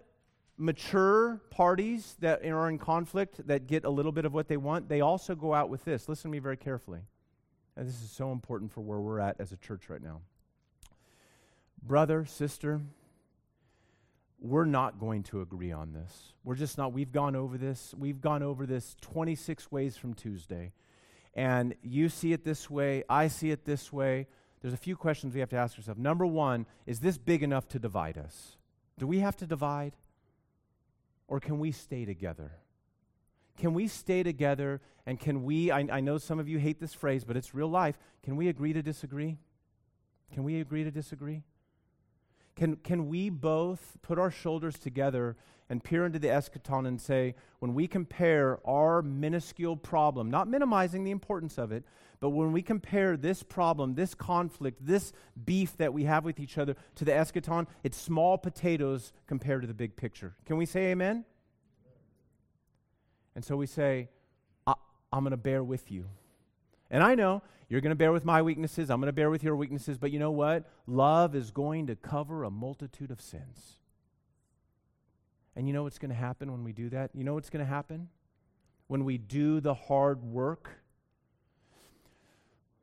[0.56, 4.88] Mature parties that are in conflict, that get a little bit of what they want,
[4.88, 6.09] they also go out with this.
[6.09, 7.00] Listen to me very carefully.
[7.76, 10.22] And this is so important for where we're at as a church right now.
[11.83, 12.81] Brother, sister,
[14.40, 16.33] we're not going to agree on this.
[16.45, 16.93] We're just not.
[16.93, 17.95] We've gone over this.
[17.99, 20.73] We've gone over this 26 ways from Tuesday.
[21.35, 24.27] And you see it this way, I see it this way.
[24.61, 26.01] There's a few questions we have to ask ourselves.
[26.01, 28.57] Number one, is this big enough to divide us?
[28.99, 29.95] Do we have to divide?
[31.29, 32.53] Or can we stay together?
[33.57, 36.93] Can we stay together and can we, I, I know some of you hate this
[36.93, 37.99] phrase, but it's real life.
[38.23, 39.38] Can we agree to disagree?
[40.33, 41.43] Can we agree to disagree?
[42.61, 45.35] Can, can we both put our shoulders together
[45.70, 51.03] and peer into the eschaton and say, when we compare our minuscule problem, not minimizing
[51.03, 51.85] the importance of it,
[52.20, 56.59] but when we compare this problem, this conflict, this beef that we have with each
[56.59, 60.37] other to the eschaton, it's small potatoes compared to the big picture.
[60.44, 61.25] Can we say amen?
[63.35, 64.11] And so we say,
[64.66, 64.75] I,
[65.14, 66.11] am going to bear with you.
[66.90, 68.90] And I know you're going to bear with my weaknesses.
[68.90, 69.96] I'm going to bear with your weaknesses.
[69.96, 70.64] But you know what?
[70.87, 73.79] Love is going to cover a multitude of sins.
[75.55, 77.11] And you know what's going to happen when we do that?
[77.14, 78.09] You know what's going to happen?
[78.87, 80.70] When we do the hard work,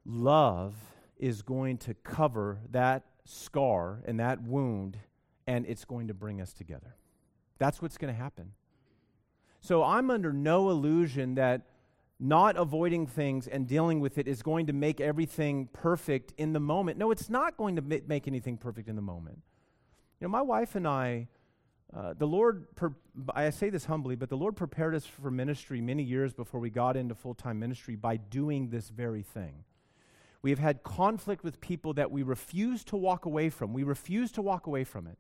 [0.06, 0.76] love
[1.18, 4.98] is going to cover that scar and that wound,
[5.48, 6.96] and it's going to bring us together.
[7.58, 8.52] That's what's going to happen.
[9.60, 11.64] So I'm under no illusion that
[12.20, 16.60] not avoiding things and dealing with it is going to make everything perfect in the
[16.60, 16.98] moment.
[16.98, 19.40] No, it's not going to make anything perfect in the moment.
[20.20, 21.28] You know, my wife and I,
[21.96, 22.96] uh, the Lord, per-
[23.36, 26.72] I say this humbly, but the Lord prepared us for ministry many years before we
[26.72, 29.64] got into full time ministry by doing this very thing.
[30.42, 33.74] We have had conflict with people that we refuse to walk away from.
[33.74, 35.18] We refuse to walk away from it.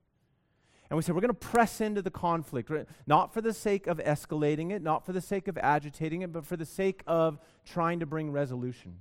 [0.90, 2.72] And we said, we're going to press into the conflict,
[3.06, 6.46] not for the sake of escalating it, not for the sake of agitating it, but
[6.46, 9.00] for the sake of trying to bring resolution.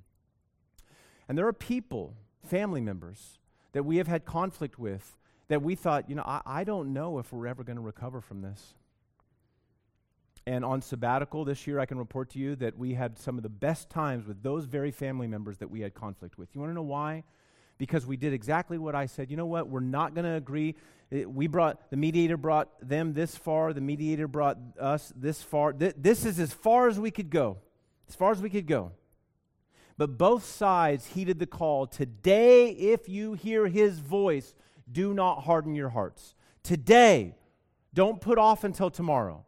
[1.29, 3.38] And there are people, family members,
[3.72, 5.16] that we have had conflict with
[5.49, 8.20] that we thought, you know, I, I don't know if we're ever going to recover
[8.20, 8.75] from this.
[10.44, 13.42] And on sabbatical this year, I can report to you that we had some of
[13.42, 16.49] the best times with those very family members that we had conflict with.
[16.55, 17.25] You want to know why?
[17.79, 19.31] Because we did exactly what I said.
[19.31, 19.69] You know what?
[19.69, 20.75] We're not going to agree
[21.11, 25.73] it, we brought, the mediator brought them this far, the mediator brought us this far.
[25.73, 27.59] Th- this is as far as we could go,
[28.09, 28.93] as far as we could go.
[29.97, 31.87] But both sides heeded the call.
[31.87, 34.55] Today, if you hear his voice,
[34.91, 36.35] do not harden your hearts.
[36.62, 37.35] Today,
[37.95, 39.45] don't put off until tomorrow.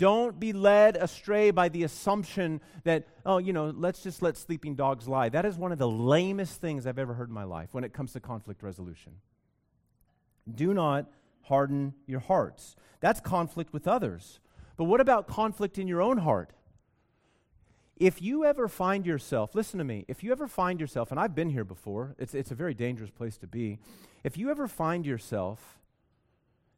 [0.00, 4.74] Don't be led astray by the assumption that, oh, you know, let's just let sleeping
[4.74, 5.28] dogs lie.
[5.28, 7.92] That is one of the lamest things I've ever heard in my life when it
[7.92, 9.12] comes to conflict resolution.
[10.50, 11.04] Do not
[11.42, 12.76] harden your hearts.
[13.00, 14.40] That's conflict with others.
[14.78, 16.54] But what about conflict in your own heart?
[17.98, 21.34] If you ever find yourself, listen to me, if you ever find yourself, and I've
[21.34, 23.78] been here before, it's, it's a very dangerous place to be.
[24.24, 25.78] If you ever find yourself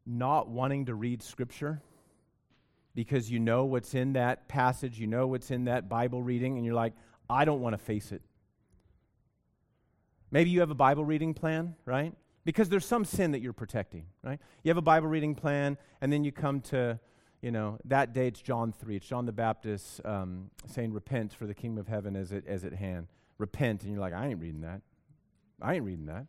[0.05, 1.83] not wanting to read Scripture
[2.95, 6.65] because you know what's in that passage, you know what's in that Bible reading, and
[6.67, 6.93] you're like,
[7.29, 8.23] I don't want to face it.
[10.31, 12.15] Maybe you have a Bible reading plan, right?
[12.45, 14.41] because there's some sin that you're protecting, right?
[14.63, 16.99] You have a Bible reading plan, and then you come to,
[17.41, 18.97] you know, that day it's John 3.
[18.97, 22.65] It's John the Baptist um, saying, Repent, for the kingdom of heaven is at, is
[22.65, 23.09] at hand.
[23.39, 23.83] Repent.
[23.83, 24.83] And you're like, I ain't reading that.
[25.61, 26.27] I ain't reading that.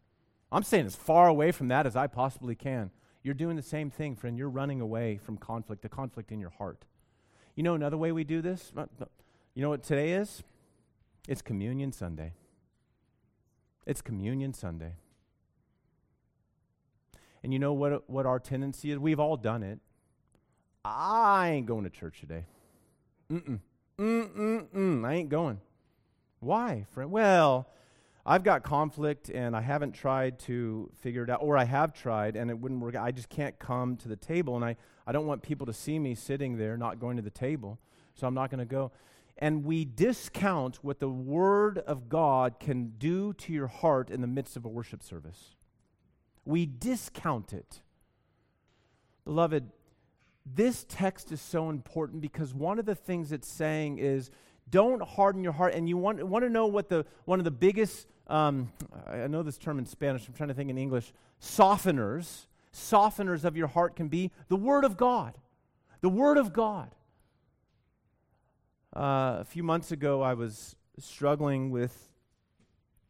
[0.51, 2.91] I'm staying as far away from that as I possibly can.
[3.23, 4.37] You're doing the same thing, friend.
[4.37, 6.83] You're running away from conflict, the conflict in your heart.
[7.55, 8.73] You know another way we do this?
[9.55, 10.43] You know what today is?
[11.27, 12.33] It's Communion Sunday.
[13.85, 14.95] It's Communion Sunday.
[17.43, 18.99] And you know what, what our tendency is?
[18.99, 19.79] We've all done it.
[20.83, 22.45] I ain't going to church today.
[23.31, 23.59] Mm-mm.
[23.97, 25.05] Mm-mm-mm.
[25.05, 25.61] I ain't going.
[26.39, 27.09] Why, friend?
[27.11, 27.69] Well,
[28.25, 32.35] I've got conflict and I haven't tried to figure it out, or I have tried
[32.35, 32.95] and it wouldn't work.
[32.95, 35.99] I just can't come to the table, and I, I don't want people to see
[35.99, 37.79] me sitting there not going to the table,
[38.15, 38.91] so I'm not going to go.
[39.37, 44.27] and we discount what the Word of God can do to your heart in the
[44.27, 45.55] midst of a worship service.
[46.45, 47.81] We discount it.
[49.25, 49.71] Beloved,
[50.45, 54.29] this text is so important because one of the things it's saying is
[54.69, 55.73] don't harden your heart.
[55.73, 58.71] And you want, want to know what the one of the biggest, um,
[59.07, 63.57] I know this term in Spanish, I'm trying to think in English, softeners, softeners of
[63.57, 65.37] your heart can be the Word of God.
[66.01, 66.95] The Word of God.
[68.95, 72.09] Uh, a few months ago, I was struggling with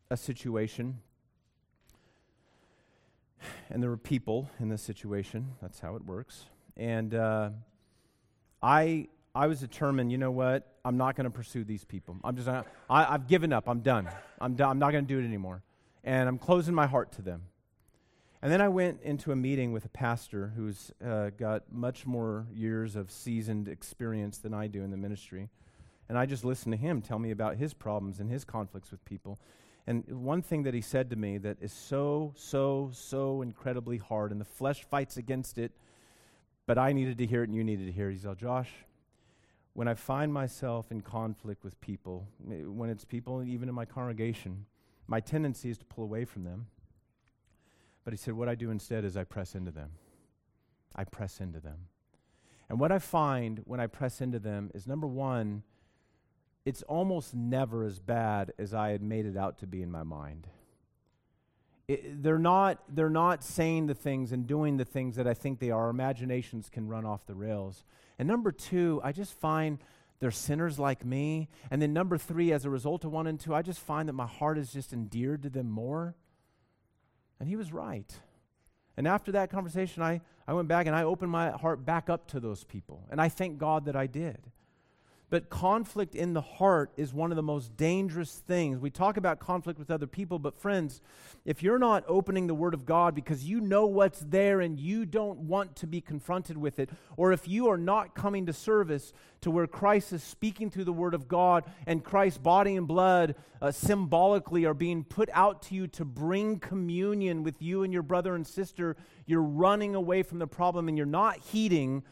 [0.10, 1.00] a situation.
[3.70, 5.56] And there were people in this situation.
[5.62, 6.46] That's how it works.
[6.78, 7.50] And uh,
[8.62, 10.68] I, I was determined, you know what?
[10.86, 12.18] I'm not going to pursue these people.
[12.24, 13.68] I'm just, I, I've given up.
[13.68, 14.08] I'm done.
[14.40, 14.70] I'm, done.
[14.70, 15.64] I'm not going to do it anymore.
[16.04, 17.44] And I'm closing my heart to them.
[18.44, 22.46] And then I went into a meeting with a pastor who's uh, got much more
[22.54, 25.50] years of seasoned experience than I do in the ministry.
[26.10, 29.04] And I just listened to him tell me about his problems and his conflicts with
[29.06, 29.40] people.
[29.88, 34.32] And one thing that he said to me that is so, so, so incredibly hard,
[34.32, 35.72] and the flesh fights against it,
[36.66, 38.14] but I needed to hear it and you needed to hear it.
[38.14, 38.70] He said, Josh,
[39.74, 43.86] when I find myself in conflict with people, eh, when it's people even in my
[43.86, 44.66] congregation,
[45.08, 46.68] my tendency is to pull away from them.
[48.04, 49.92] But he said, what I do instead is I press into them.
[50.96, 51.88] I press into them.
[52.70, 55.64] And what I find when I press into them is number one,
[56.66, 60.04] it's almost never as bad as I had made it out to be in my
[60.04, 60.48] mind.
[61.88, 65.60] It, they're, not, they're not saying the things and doing the things that I think
[65.60, 65.90] they are.
[65.90, 67.84] Imaginations can run off the rails.
[68.20, 69.80] And number two, I just find
[70.20, 71.50] they're sinners like me.
[71.70, 74.14] And then number three, as a result of one and two, I just find that
[74.14, 76.16] my heart is just endeared to them more.
[77.40, 78.12] And he was right.
[78.96, 82.28] And after that conversation, I, I went back and I opened my heart back up
[82.28, 83.08] to those people.
[83.10, 84.40] And I thank God that I did.
[85.34, 88.78] But conflict in the heart is one of the most dangerous things.
[88.78, 91.02] We talk about conflict with other people, but friends,
[91.44, 95.08] if you're not opening the Word of God because you know what's there and you
[95.08, 99.12] don't want to be confronted with it, or if you are not coming to service
[99.42, 103.34] to where Christ is speaking through the Word of God and Christ's body and blood
[103.60, 108.04] uh, symbolically are being put out to you to bring communion with you and your
[108.04, 112.04] brother and sister, you're running away from the problem and you're not heeding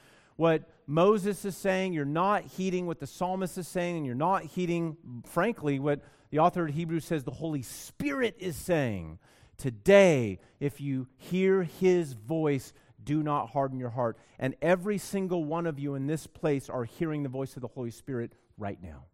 [0.42, 4.44] what Moses is saying, you're not heeding what the psalmist is saying, and you're not
[4.44, 9.20] heeding, frankly, what the author of Hebrews says the Holy Spirit is saying.
[9.56, 12.74] Today, if you hear his voice,
[13.04, 14.18] do not harden your heart.
[14.40, 17.68] And every single one of you in this place are hearing the voice of the
[17.68, 19.06] Holy Spirit right now.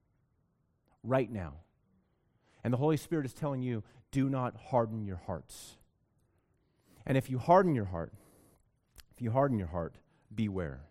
[1.03, 1.55] Right now.
[2.63, 5.75] And the Holy Spirit is telling you, do not harden your hearts.
[7.05, 8.13] And if you harden your heart,
[9.11, 9.95] if you harden your heart,
[10.33, 10.87] beware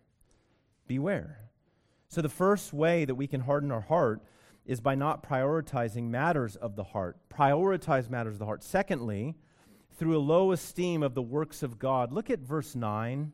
[0.87, 1.49] beware.
[2.09, 4.21] So, the first way that we can harden our heart
[4.65, 7.17] is by not prioritizing matters of the heart.
[7.29, 8.63] Prioritize matters of the heart.
[8.63, 9.35] Secondly,
[9.97, 12.11] through a low esteem of the works of God.
[12.11, 13.31] Look at verse 9.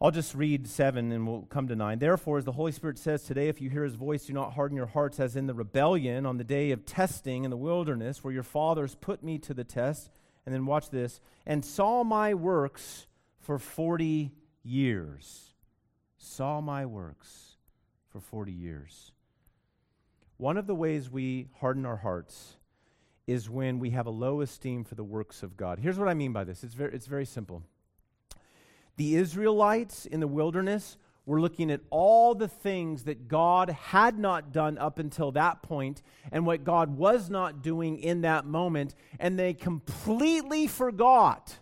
[0.00, 2.00] I'll just read 7 and we'll come to 9.
[2.00, 4.76] Therefore, as the Holy Spirit says today, if you hear his voice, do not harden
[4.76, 8.34] your hearts as in the rebellion on the day of testing in the wilderness, where
[8.34, 10.10] your fathers put me to the test.
[10.44, 13.06] And then watch this and saw my works
[13.38, 14.32] for 40
[14.64, 15.51] years
[16.22, 17.56] saw my works
[18.08, 19.12] for 40 years.
[20.36, 22.56] One of the ways we harden our hearts
[23.26, 25.78] is when we have a low esteem for the works of God.
[25.80, 27.62] Here's what I mean by this it's very, it's very simple.
[28.96, 30.96] The Israelites in the wilderness
[31.26, 36.02] were looking at all the things that God had not done up until that point
[36.30, 41.58] and what God was not doing in that moment, and they completely forgot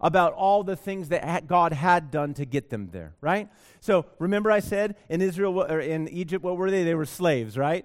[0.00, 3.48] about all the things that God had done to get them there, right?
[3.80, 6.84] So remember, I said in Israel or in Egypt, what were they?
[6.84, 7.84] They were slaves, right?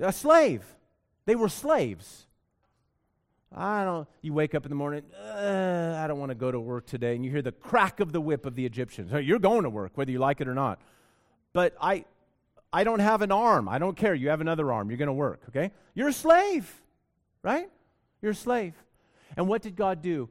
[0.00, 0.64] A slave.
[1.26, 2.26] They were slaves.
[3.54, 4.06] I don't.
[4.20, 5.02] You wake up in the morning.
[5.16, 8.20] I don't want to go to work today, and you hear the crack of the
[8.20, 9.10] whip of the Egyptians.
[9.12, 10.80] You're going to work, whether you like it or not.
[11.54, 12.04] But I,
[12.72, 13.68] I don't have an arm.
[13.68, 14.14] I don't care.
[14.14, 14.90] You have another arm.
[14.90, 15.40] You're going to work.
[15.48, 15.70] Okay?
[15.94, 16.70] You're a slave,
[17.42, 17.70] right?
[18.20, 18.74] You're a slave.
[19.36, 20.28] And what did God do?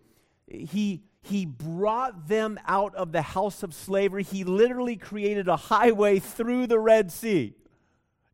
[0.47, 4.23] He, he brought them out of the house of slavery.
[4.23, 7.53] He literally created a highway through the Red Sea.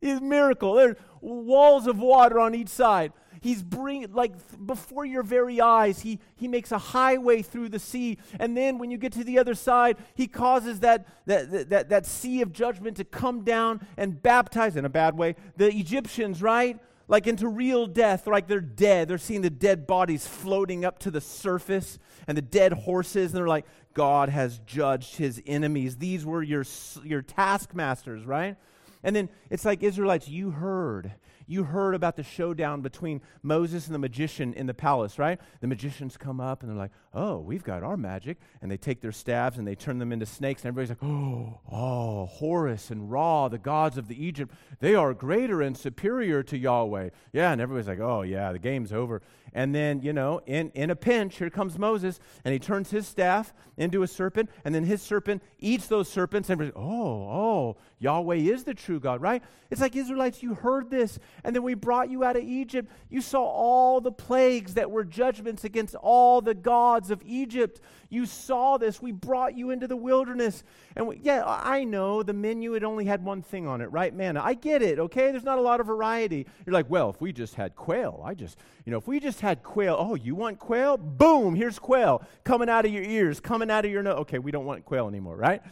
[0.00, 0.74] It's a miracle.
[0.74, 3.12] There's walls of water on each side.
[3.40, 4.32] He's bringing, like,
[4.64, 8.18] before your very eyes, he, he makes a highway through the sea.
[8.38, 12.06] And then when you get to the other side, he causes that, that, that, that
[12.06, 16.78] sea of judgment to come down and baptize, in a bad way, the Egyptians, right?
[17.08, 19.08] Like into real death, like they're dead.
[19.08, 23.38] They're seeing the dead bodies floating up to the surface and the dead horses, and
[23.38, 25.96] they're like, God has judged his enemies.
[25.96, 26.64] These were your,
[27.04, 28.56] your taskmasters, right?
[29.02, 31.12] And then it's like, Israelites, you heard
[31.46, 35.40] you heard about the showdown between Moses and the magician in the palace, right?
[35.60, 38.38] The magicians come up and they're like, oh, we've got our magic.
[38.62, 40.62] And they take their staves and they turn them into snakes.
[40.62, 45.14] And everybody's like, oh, oh, Horus and Ra, the gods of the Egypt, they are
[45.14, 47.10] greater and superior to Yahweh.
[47.32, 49.22] Yeah, and everybody's like, oh, yeah, the game's over.
[49.54, 53.06] And then, you know, in, in a pinch, here comes Moses, and he turns his
[53.06, 57.76] staff into a serpent, and then his serpent eats those serpents, and everybody's, oh, oh,
[58.00, 59.42] Yahweh is the true God, right?
[59.70, 62.90] It's like Israelites, you heard this, and then we brought you out of Egypt.
[63.10, 67.80] You saw all the plagues that were judgments against all the gods of Egypt.
[68.08, 69.02] You saw this.
[69.02, 70.62] We brought you into the wilderness.
[70.94, 74.14] And we, yeah, I know the menu had only had one thing on it, right?
[74.14, 75.32] Man, I get it, okay?
[75.32, 76.46] There's not a lot of variety.
[76.64, 79.40] You're like, well, if we just had quail, I just, you know, if we just
[79.40, 80.96] had quail, oh, you want quail?
[80.96, 84.18] Boom, here's quail coming out of your ears, coming out of your nose.
[84.20, 85.62] Okay, we don't want quail anymore, right?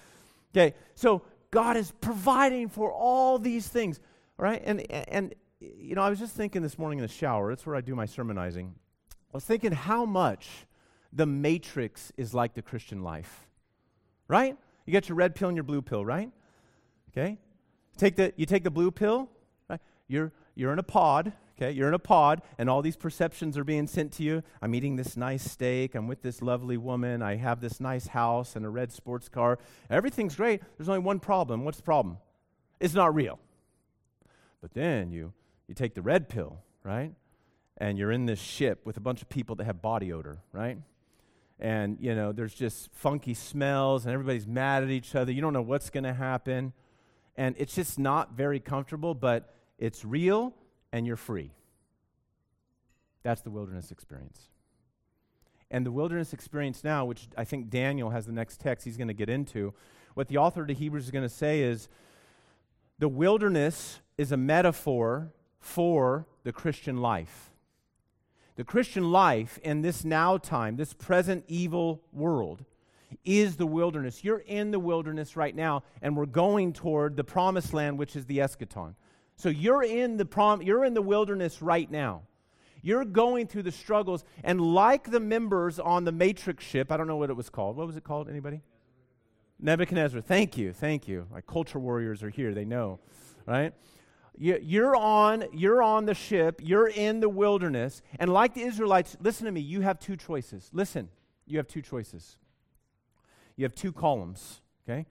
[0.55, 4.01] Okay, so God is providing for all these things,
[4.37, 4.61] right?
[4.65, 5.35] And, and,
[5.79, 7.95] you know, I was just thinking this morning in the shower, that's where I do
[7.95, 8.75] my sermonizing.
[9.11, 10.49] I was thinking how much
[11.13, 13.49] the matrix is like the Christian life.
[14.29, 14.57] Right?
[14.87, 16.31] You get your red pill and your blue pill, right?
[17.11, 17.39] Okay?
[17.97, 19.29] Take the, you take the blue pill,
[19.69, 19.81] right?
[20.09, 21.71] You're, you're in a pod, okay?
[21.71, 24.43] You're in a pod, and all these perceptions are being sent to you.
[24.61, 25.95] I'm eating this nice steak.
[25.95, 27.23] I'm with this lovely woman.
[27.23, 29.59] I have this nice house and a red sports car.
[29.91, 30.63] Everything's great.
[30.77, 31.65] There's only one problem.
[31.65, 32.19] What's the problem?
[32.81, 33.39] It's not real.
[34.61, 35.33] But then you,
[35.73, 37.13] you take the red pill, right?
[37.79, 40.79] And you're in this ship with a bunch of people that have body odor, right?
[41.63, 45.53] and you know there's just funky smells and everybody's mad at each other you don't
[45.53, 46.73] know what's going to happen
[47.37, 50.53] and it's just not very comfortable but it's real
[50.93, 51.53] and you're free
[53.23, 54.49] that's the wilderness experience
[55.71, 59.09] and the wilderness experience now which i think daniel has the next text he's going
[59.09, 59.73] to get into
[60.15, 61.89] what the author of the hebrews is going to say is
[62.99, 67.53] the wilderness is a metaphor for the christian life
[68.57, 72.65] the Christian life in this now time, this present evil world,
[73.25, 74.25] is the wilderness.
[74.25, 78.27] You're in the wilderness right now, and we're going toward the promised land, which is
[78.27, 78.95] the eschaton.
[79.37, 82.23] So you're in the prom- you're in the wilderness right now.
[82.83, 87.07] You're going through the struggles, and like the members on the Matrix ship, I don't
[87.07, 87.77] know what it was called.
[87.77, 88.29] What was it called?
[88.29, 88.61] Anybody?
[89.61, 90.21] Nebuchadnezzar.
[90.21, 91.27] Thank you, thank you.
[91.33, 92.99] My culture warriors are here; they know,
[93.47, 93.73] right?
[94.43, 99.47] You're on, you're on the ship, you're in the wilderness, and like the Israelites, listen
[99.47, 100.69] to me, you have two choices.
[100.73, 101.09] Listen,
[101.47, 102.37] you have two choices.
[103.55, 105.07] You have two columns, okay?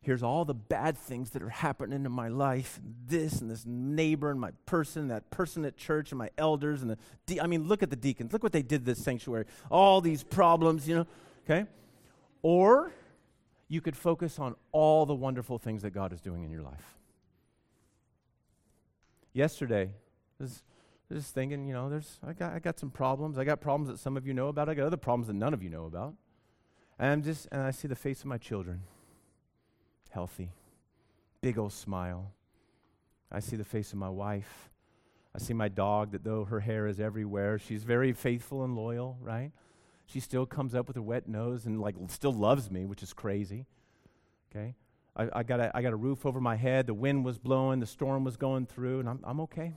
[0.00, 4.30] Here's all the bad things that are happening in my life this and this neighbor
[4.30, 7.66] and my person, that person at church and my elders and the, de- I mean,
[7.66, 8.32] look at the deacons.
[8.32, 9.46] Look what they did this sanctuary.
[9.72, 11.06] All these problems, you know,
[11.50, 11.68] okay?
[12.42, 12.92] Or
[13.66, 16.97] you could focus on all the wonderful things that God is doing in your life
[19.32, 19.90] yesterday.
[20.40, 20.62] Just,
[21.12, 23.38] just thinking, you know, there's I got I got some problems.
[23.38, 24.68] I got problems that some of you know about.
[24.68, 26.14] I got other problems that none of you know about.
[26.98, 28.82] And I'm just and I see the face of my children.
[30.10, 30.50] Healthy.
[31.40, 32.32] Big old smile.
[33.30, 34.70] I see the face of my wife.
[35.34, 39.18] I see my dog that though her hair is everywhere, she's very faithful and loyal,
[39.20, 39.52] right?
[40.06, 43.12] She still comes up with a wet nose and like still loves me, which is
[43.12, 43.66] crazy.
[44.50, 44.74] Okay?
[45.18, 46.86] I, I, got a, I got a roof over my head.
[46.86, 47.80] The wind was blowing.
[47.80, 49.74] The storm was going through, and I'm, I'm okay.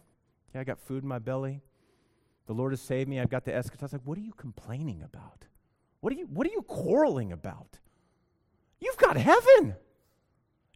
[0.54, 1.62] Yeah, I got food in my belly.
[2.48, 3.20] The Lord has saved me.
[3.20, 5.46] I've got the was like, what are you complaining about?
[6.02, 7.80] What are you, what are you quarreling about?
[8.80, 9.76] You've got heaven.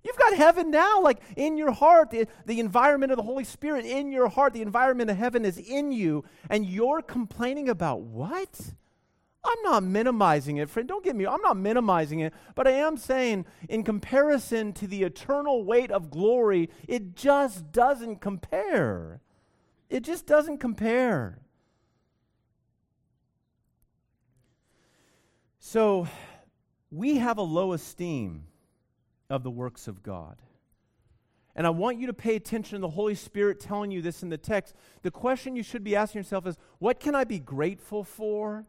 [0.03, 2.11] You've got heaven now, like in your heart.
[2.11, 5.57] The, the environment of the Holy Spirit in your heart, the environment of heaven is
[5.57, 8.75] in you, and you're complaining about what?
[9.45, 10.87] I'm not minimizing it, friend.
[10.87, 15.03] Don't get me, I'm not minimizing it, but I am saying, in comparison to the
[15.03, 19.21] eternal weight of glory, it just doesn't compare.
[19.89, 21.39] It just doesn't compare.
[25.59, 26.07] So,
[26.91, 28.45] we have a low esteem
[29.29, 30.41] of the works of God.
[31.55, 34.29] And I want you to pay attention to the Holy Spirit telling you this in
[34.29, 34.75] the text.
[35.03, 38.65] The question you should be asking yourself is what can I be grateful for?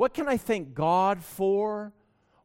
[0.00, 1.92] What can I thank God for?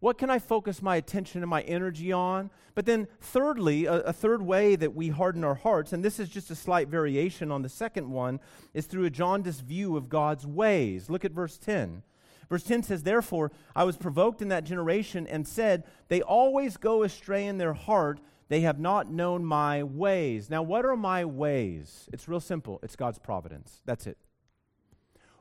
[0.01, 2.51] What can I focus my attention and my energy on?
[2.73, 6.27] But then, thirdly, a, a, third way that we harden our hearts, and this is
[6.27, 8.41] just a slight variation on the second one,
[8.73, 11.09] is through a jaundiced view of God's ways.
[11.09, 12.03] Look at verse 10.
[12.49, 17.03] Verse 10 says, Therefore, I was provoked in that generation and said, They always go
[17.03, 18.19] astray in their heart.
[18.49, 20.49] They have not known my ways.
[20.49, 22.09] Now, what are my ways?
[22.11, 23.79] It's real simple it's God's providence.
[23.85, 24.17] That's it.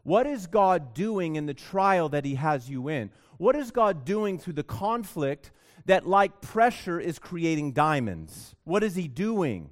[0.05, 3.11] What is God doing in the trial that He has you in?
[3.39, 5.51] What is God doing through the conflict
[5.87, 8.55] that, like pressure, is creating diamonds?
[8.65, 9.71] What is He doing?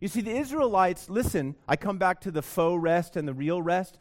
[0.00, 3.62] You see, the Israelites, listen, I come back to the faux rest and the real
[3.62, 3.98] rest.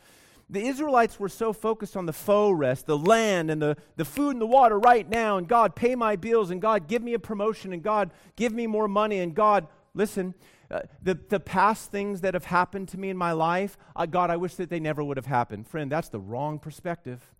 [0.49, 4.31] The Israelites were so focused on the faux rest, the land and the, the food
[4.31, 7.19] and the water right now, and God, pay my bills, and God, give me a
[7.19, 10.33] promotion, and God, give me more money, and God, listen,
[10.71, 13.77] uh, the, the past things that have happened to me in my life,
[14.09, 15.67] God, I wish that they never would have happened.
[15.67, 17.33] Friend, that's the wrong perspective.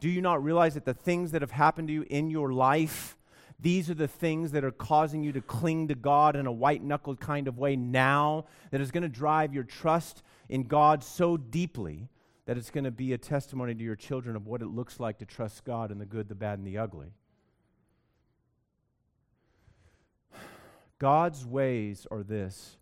[0.00, 3.16] Do you not realize that the things that have happened to you in your life,
[3.60, 6.82] these are the things that are causing you to cling to God in a white
[6.82, 11.36] knuckled kind of way now, that is going to drive your trust in God so
[11.36, 12.08] deeply
[12.46, 15.18] that it's going to be a testimony to your children of what it looks like
[15.18, 17.12] to trust God in the good, the bad, and the ugly.
[21.02, 22.76] God's ways are this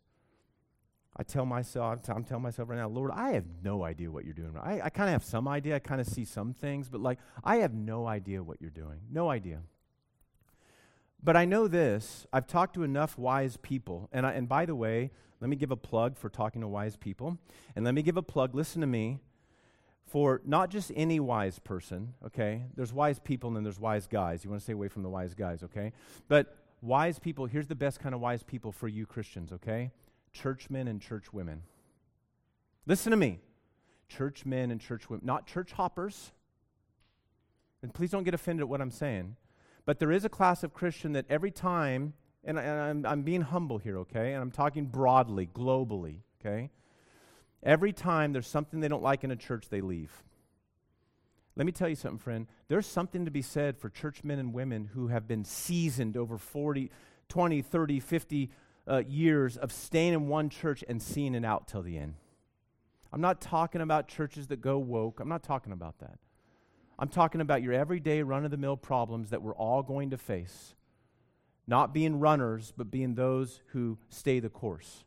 [1.16, 4.34] I tell myself, I'm telling myself right now, Lord, I have no idea what you're
[4.34, 4.52] doing.
[4.62, 5.76] I, I kind of have some idea.
[5.76, 9.00] I kind of see some things, but like, I have no idea what you're doing.
[9.10, 9.60] No idea.
[11.22, 12.26] But I know this.
[12.32, 14.08] I've talked to enough wise people.
[14.12, 15.10] And, I, and by the way,
[15.40, 17.38] let me give a plug for talking to wise people.
[17.74, 19.18] And let me give a plug, listen to me,
[20.06, 22.64] for not just any wise person, okay?
[22.76, 24.44] There's wise people and then there's wise guys.
[24.44, 25.92] You want to stay away from the wise guys, okay?
[26.28, 29.90] But wise people, here's the best kind of wise people for you Christians, okay?
[30.32, 31.62] churchmen and church women.
[32.86, 33.40] Listen to me.
[34.08, 36.32] Church men and church women, not church hoppers.
[37.82, 39.36] And please don't get offended at what I'm saying.
[39.86, 42.14] But there is a class of Christian that every time,
[42.44, 44.32] and, I, I'm, I'm being humble here, okay?
[44.32, 46.70] And I'm talking broadly, globally, okay?
[47.62, 50.12] Every time there's something they don't like in a church, they leave.
[51.60, 52.46] Let me tell you something, friend.
[52.68, 56.38] There's something to be said for church men and women who have been seasoned over
[56.38, 56.90] 40,
[57.28, 58.50] 20, 30, 50,
[58.88, 62.14] uh, years of staying in one church and seeing it out till the end.
[63.12, 65.20] I'm not talking about churches that go woke.
[65.20, 66.18] I'm not talking about that.
[66.98, 70.16] I'm talking about your everyday run of the mill problems that we're all going to
[70.16, 70.74] face.
[71.66, 75.04] Not being runners, but being those who stay the course.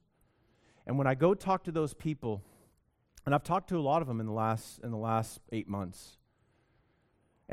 [0.85, 2.43] And when I go talk to those people,
[3.25, 5.67] and I've talked to a lot of them in the last, in the last eight
[5.67, 6.19] months,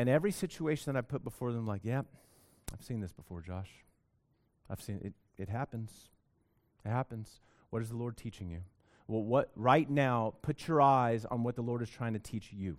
[0.00, 2.00] and every situation that I put before them, like, yeah,
[2.72, 3.68] I've seen this before, Josh.
[4.70, 5.12] I've seen it.
[5.36, 6.08] It happens.
[6.86, 7.38] It happens.
[7.68, 8.60] What is the Lord teaching you?
[9.08, 12.50] Well, what right now, put your eyes on what the Lord is trying to teach
[12.50, 12.78] you.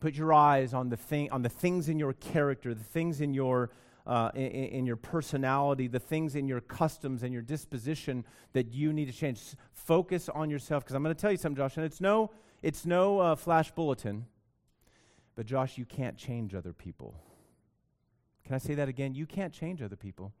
[0.00, 3.34] Put your eyes on the thing on the things in your character, the things in
[3.34, 3.70] your
[4.04, 8.92] uh, in, in, your personality, the things in your customs and your disposition that you
[8.92, 9.40] need to change.
[9.74, 12.32] Focus on yourself, because I'm going to tell you something, Josh, and it's no
[12.62, 14.26] it's no uh, flash bulletin,
[15.34, 17.14] but Josh, you can't change other people.
[18.44, 19.14] Can I say that again?
[19.14, 20.32] You can't change other people.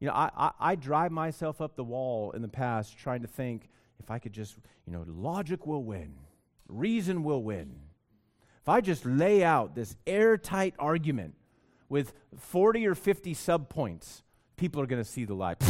[0.00, 3.26] You know, I, I, I drive myself up the wall in the past trying to
[3.26, 3.68] think
[4.00, 4.56] if I could just,
[4.86, 6.14] you know, logic will win,
[6.68, 7.74] reason will win.
[8.62, 11.34] If I just lay out this airtight argument
[11.88, 14.22] with 40 or 50 subpoints,
[14.56, 15.56] people are going to see the light.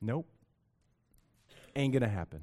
[0.00, 0.26] nope.
[1.74, 2.42] Ain't going to happen.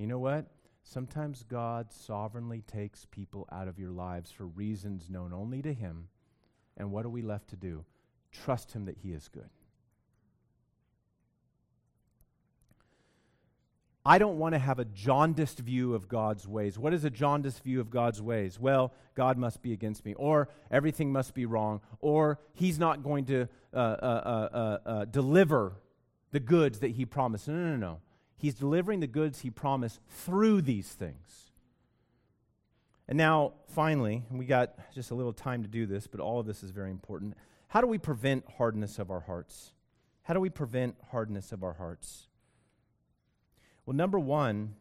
[0.00, 0.46] You know what?
[0.82, 6.08] Sometimes God sovereignly takes people out of your lives for reasons known only to Him.
[6.78, 7.84] And what are we left to do?
[8.32, 9.50] Trust Him that He is good.
[14.06, 16.78] I don't want to have a jaundiced view of God's ways.
[16.78, 18.58] What is a jaundiced view of God's ways?
[18.58, 23.26] Well, God must be against me, or everything must be wrong, or He's not going
[23.26, 25.74] to uh, uh, uh, uh deliver
[26.30, 27.48] the goods that He promised.
[27.48, 28.00] No, no, no, no.
[28.40, 31.50] He's delivering the goods he promised through these things.
[33.06, 36.46] And now, finally, we got just a little time to do this, but all of
[36.46, 37.34] this is very important.
[37.68, 39.74] How do we prevent hardness of our hearts?
[40.22, 42.28] How do we prevent hardness of our hearts?
[43.84, 44.74] Well, number one,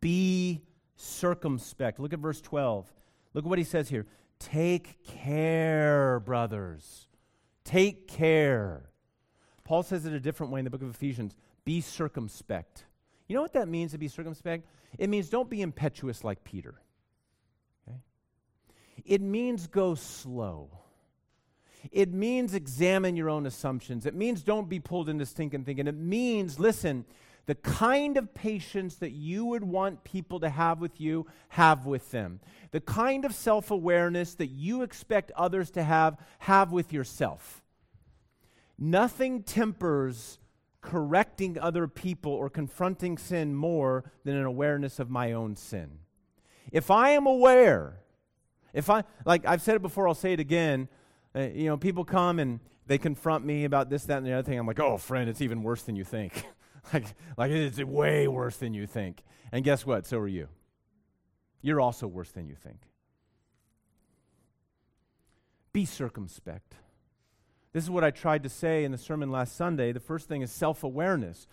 [0.00, 0.62] be
[0.94, 1.98] circumspect.
[1.98, 2.92] Look at verse 12.
[3.34, 4.06] Look at what he says here.
[4.38, 7.08] Take care, brothers.
[7.64, 8.90] Take care.
[9.64, 11.34] Paul says it a different way in the book of Ephesians.
[11.64, 12.84] Be circumspect.
[13.28, 14.64] You know what that means to be circumspect?
[14.98, 16.74] It means don't be impetuous like Peter.
[17.88, 17.98] Okay?
[19.04, 20.70] It means go slow.
[21.90, 24.06] It means examine your own assumptions.
[24.06, 25.88] It means don't be pulled into stinking thinking.
[25.88, 27.04] It means, listen,
[27.46, 32.10] the kind of patience that you would want people to have with you, have with
[32.12, 32.40] them.
[32.70, 37.62] The kind of self awareness that you expect others to have, have with yourself.
[38.78, 40.38] Nothing tempers
[40.82, 46.00] correcting other people or confronting sin more than an awareness of my own sin.
[46.70, 48.00] If I am aware,
[48.74, 50.88] if I, like I've said it before, I'll say it again.
[51.34, 54.42] Uh, you know, people come and they confront me about this, that, and the other
[54.42, 54.58] thing.
[54.58, 56.44] I'm like, oh, friend, it's even worse than you think.
[56.92, 57.06] like,
[57.38, 59.22] like it's way worse than you think.
[59.52, 60.06] And guess what?
[60.06, 60.48] So are you.
[61.60, 62.80] You're also worse than you think.
[65.72, 66.74] Be circumspect.
[67.72, 69.92] This is what I tried to say in the sermon last Sunday.
[69.92, 71.46] The first thing is self awareness.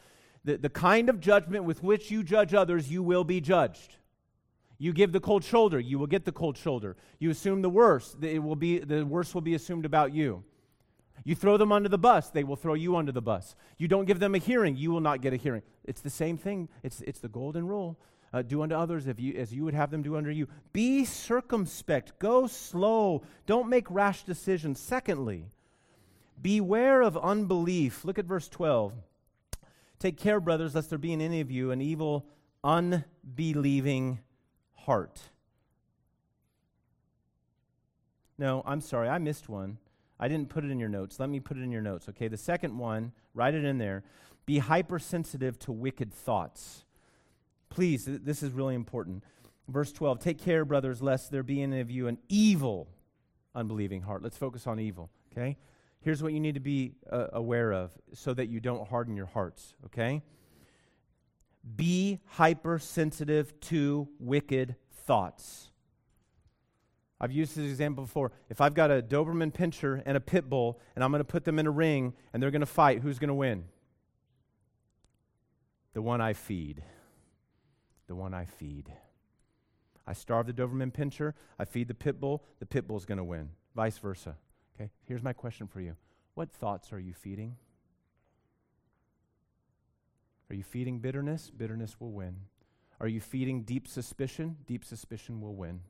[0.43, 3.95] The, the kind of judgment with which you judge others, you will be judged.
[4.77, 6.95] You give the cold shoulder, you will get the cold shoulder.
[7.19, 10.43] You assume the worst, it will be, the worst will be assumed about you.
[11.25, 13.57] You throw them under the bus, they will throw you under the bus.
[13.77, 15.63] You don't give them a hearing, you will not get a hearing.
[15.83, 17.99] It's the same thing, it's, it's the golden rule.
[18.31, 20.47] Uh, do unto others if you, as you would have them do unto you.
[20.71, 24.79] Be circumspect, go slow, don't make rash decisions.
[24.79, 25.47] Secondly,
[26.41, 28.05] beware of unbelief.
[28.05, 28.93] Look at verse 12.
[29.99, 32.25] Take care, brothers, lest there be in any of you an evil,
[32.63, 34.19] unbelieving
[34.75, 35.19] heart.
[38.37, 39.77] No, I'm sorry, I missed one.
[40.19, 41.19] I didn't put it in your notes.
[41.19, 42.27] Let me put it in your notes, okay?
[42.27, 44.03] The second one, write it in there.
[44.45, 46.85] Be hypersensitive to wicked thoughts.
[47.69, 49.23] Please, th- this is really important.
[49.67, 52.87] Verse 12 Take care, brothers, lest there be in any of you an evil,
[53.53, 54.23] unbelieving heart.
[54.23, 55.57] Let's focus on evil, okay?
[56.01, 59.25] Here's what you need to be uh, aware of so that you don't harden your
[59.25, 60.21] hearts, okay?
[61.75, 65.71] Be hypersensitive to wicked thoughts.
[67.21, 68.31] I've used this example before.
[68.49, 71.43] If I've got a Doberman pinscher and a pit bull, and I'm going to put
[71.43, 73.65] them in a ring and they're going to fight, who's going to win?
[75.93, 76.81] The one I feed.
[78.07, 78.89] The one I feed.
[80.07, 83.23] I starve the Doberman pinscher, I feed the pit bull, the pit bull's going to
[83.23, 83.49] win.
[83.75, 84.37] Vice versa.
[84.79, 84.91] Okay?
[85.05, 85.95] Here's my question for you
[86.35, 87.55] What thoughts are you feeding?
[90.49, 91.51] Are you feeding bitterness?
[91.55, 92.35] Bitterness will win.
[92.99, 94.57] Are you feeding deep suspicion?
[94.67, 95.81] Deep suspicion will win.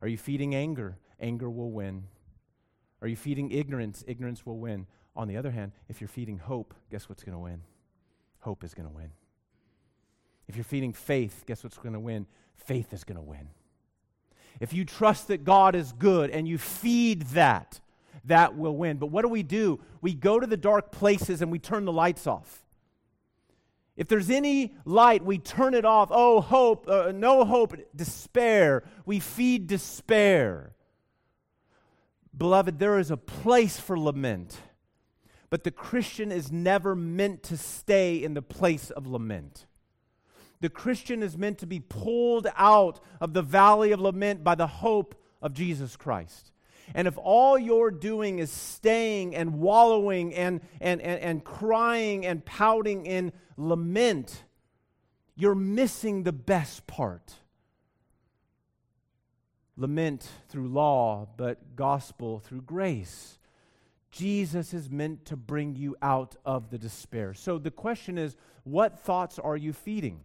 [0.00, 0.96] Are you feeding anger?
[1.20, 2.04] Anger will win.
[3.02, 4.02] Are you feeding ignorance?
[4.06, 4.86] Ignorance will win.
[5.14, 7.60] On the other hand, if you're feeding hope, guess what's going to win?
[8.40, 9.10] Hope is going to win.
[10.48, 12.26] If you're feeding faith, guess what's going to win?
[12.56, 13.48] Faith is going to win.
[14.58, 17.80] If you trust that God is good and you feed that,
[18.24, 18.98] that will win.
[18.98, 19.80] But what do we do?
[20.00, 22.62] We go to the dark places and we turn the lights off.
[23.96, 26.08] If there's any light, we turn it off.
[26.10, 28.84] Oh, hope, uh, no hope, despair.
[29.04, 30.72] We feed despair.
[32.36, 34.56] Beloved, there is a place for lament,
[35.50, 39.66] but the Christian is never meant to stay in the place of lament.
[40.60, 44.66] The Christian is meant to be pulled out of the valley of lament by the
[44.66, 46.51] hope of Jesus Christ.
[46.94, 52.44] And if all you're doing is staying and wallowing and, and, and, and crying and
[52.44, 54.44] pouting in lament,
[55.34, 57.34] you're missing the best part.
[59.76, 63.38] Lament through law, but gospel through grace.
[64.10, 67.32] Jesus is meant to bring you out of the despair.
[67.32, 70.20] So the question is what thoughts are you feeding?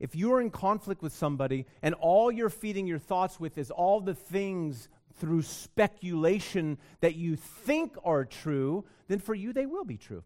[0.00, 4.00] If you're in conflict with somebody and all you're feeding your thoughts with is all
[4.00, 9.96] the things through speculation that you think are true, then for you they will be
[9.96, 10.22] true.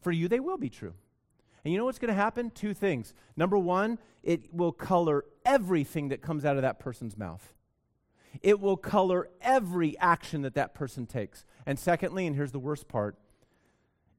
[0.00, 0.94] For you they will be true.
[1.64, 2.50] And you know what's going to happen?
[2.50, 3.14] Two things.
[3.36, 7.52] Number one, it will color everything that comes out of that person's mouth.
[8.42, 11.44] It will color every action that that person takes.
[11.66, 13.16] And secondly, and here's the worst part,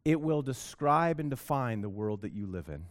[0.04, 2.86] it will describe and define the world that you live in.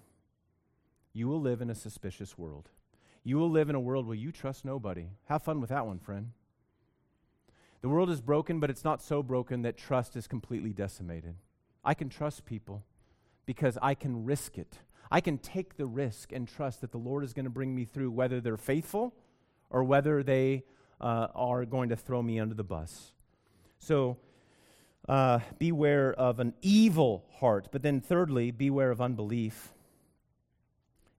[1.13, 2.71] You will live in a suspicious world.
[3.29, 5.11] You will live in a world where you trust nobody.
[5.27, 6.31] Have fun with that one, friend.
[7.83, 11.35] The world is broken, but it's not so broken that trust is completely decimated.
[11.85, 12.87] I can trust people
[13.45, 14.79] because I can risk it.
[15.11, 17.85] I can take the risk and trust that the Lord is going to bring me
[17.85, 19.15] through, whether they're faithful
[19.69, 20.65] or whether they
[20.99, 23.13] uh, are going to throw me under the bus.
[23.79, 24.17] So,
[25.07, 27.69] uh, beware of an evil heart.
[27.73, 29.75] But then, thirdly, beware of unbelief.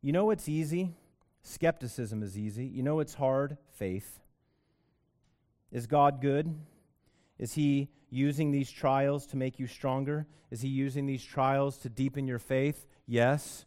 [0.02, 0.96] You know what's easy?
[1.44, 2.66] Skepticism is easy.
[2.66, 3.58] You know it's hard?
[3.72, 4.20] Faith.
[5.72, 6.56] Is God good?
[7.38, 10.28] Is He using these trials to make you stronger?
[10.52, 12.88] Is He using these trials to deepen your faith?
[13.08, 13.66] Yes.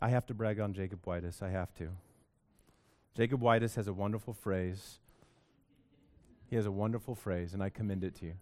[0.00, 1.42] I have to brag on Jacob Whitus.
[1.42, 1.88] I have to.
[3.16, 4.98] Jacob Whitus has a wonderful phrase.
[6.48, 8.34] He has a wonderful phrase, and I commend it to you.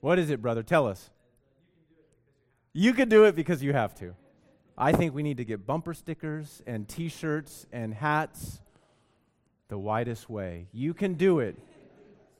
[0.00, 0.62] What is it, brother?
[0.62, 1.10] Tell us.
[2.72, 4.14] You can do it because you have to.
[4.82, 8.60] I think we need to get bumper stickers and t shirts and hats
[9.68, 10.66] the Whitus way.
[10.72, 11.56] You can do it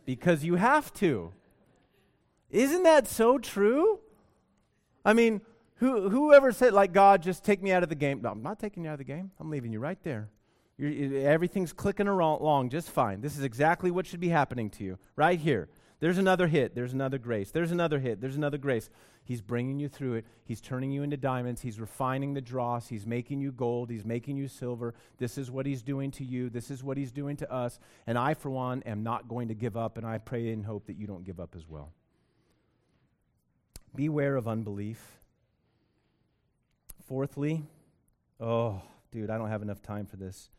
[0.04, 1.32] because you have to.
[2.50, 4.00] Isn't that so true?
[5.04, 5.40] I mean,
[5.76, 8.22] who, whoever said, like, God, just take me out of the game?
[8.22, 9.30] No, I'm not taking you out of the game.
[9.38, 10.28] I'm leaving you right there.
[10.76, 13.20] You're, everything's clicking along just fine.
[13.20, 15.68] This is exactly what should be happening to you right here.
[16.02, 16.74] There's another hit.
[16.74, 17.52] There's another grace.
[17.52, 18.20] There's another hit.
[18.20, 18.90] There's another grace.
[19.22, 20.26] He's bringing you through it.
[20.44, 21.60] He's turning you into diamonds.
[21.60, 22.88] He's refining the dross.
[22.88, 23.88] He's making you gold.
[23.88, 24.94] He's making you silver.
[25.18, 26.50] This is what He's doing to you.
[26.50, 27.78] This is what He's doing to us.
[28.04, 30.86] And I, for one, am not going to give up, and I pray and hope
[30.86, 31.92] that you don't give up as well.
[33.94, 35.20] Beware of unbelief.
[37.06, 37.62] Fourthly,
[38.40, 38.82] oh,
[39.12, 40.50] dude, I don't have enough time for this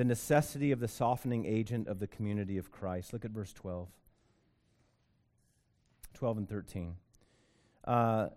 [0.00, 3.12] the necessity of the softening agent of the community of Christ.
[3.12, 3.86] Look at verse 12.
[6.14, 6.94] 12 and 13.
[7.84, 8.28] Uh,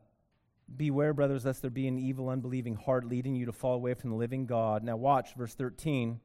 [0.76, 4.10] Beware, brothers, lest there be an evil, unbelieving heart leading you to fall away from
[4.10, 4.84] the living God.
[4.84, 6.20] Now, watch verse 13.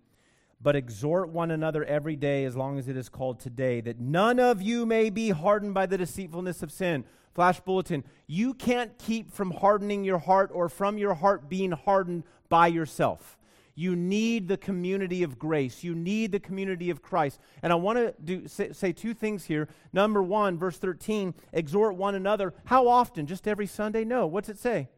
[0.60, 4.40] But exhort one another every day, as long as it is called today, that none
[4.40, 7.04] of you may be hardened by the deceitfulness of sin.
[7.32, 8.02] Flash bulletin.
[8.26, 13.37] You can't keep from hardening your heart or from your heart being hardened by yourself.
[13.78, 15.84] You need the community of grace.
[15.84, 17.38] You need the community of Christ.
[17.62, 19.68] And I want to say, say, two things here.
[19.92, 22.54] Number one, verse 13, exhort one another.
[22.64, 23.28] How often?
[23.28, 24.04] Just every Sunday?
[24.04, 24.26] No.
[24.26, 24.88] What's it say?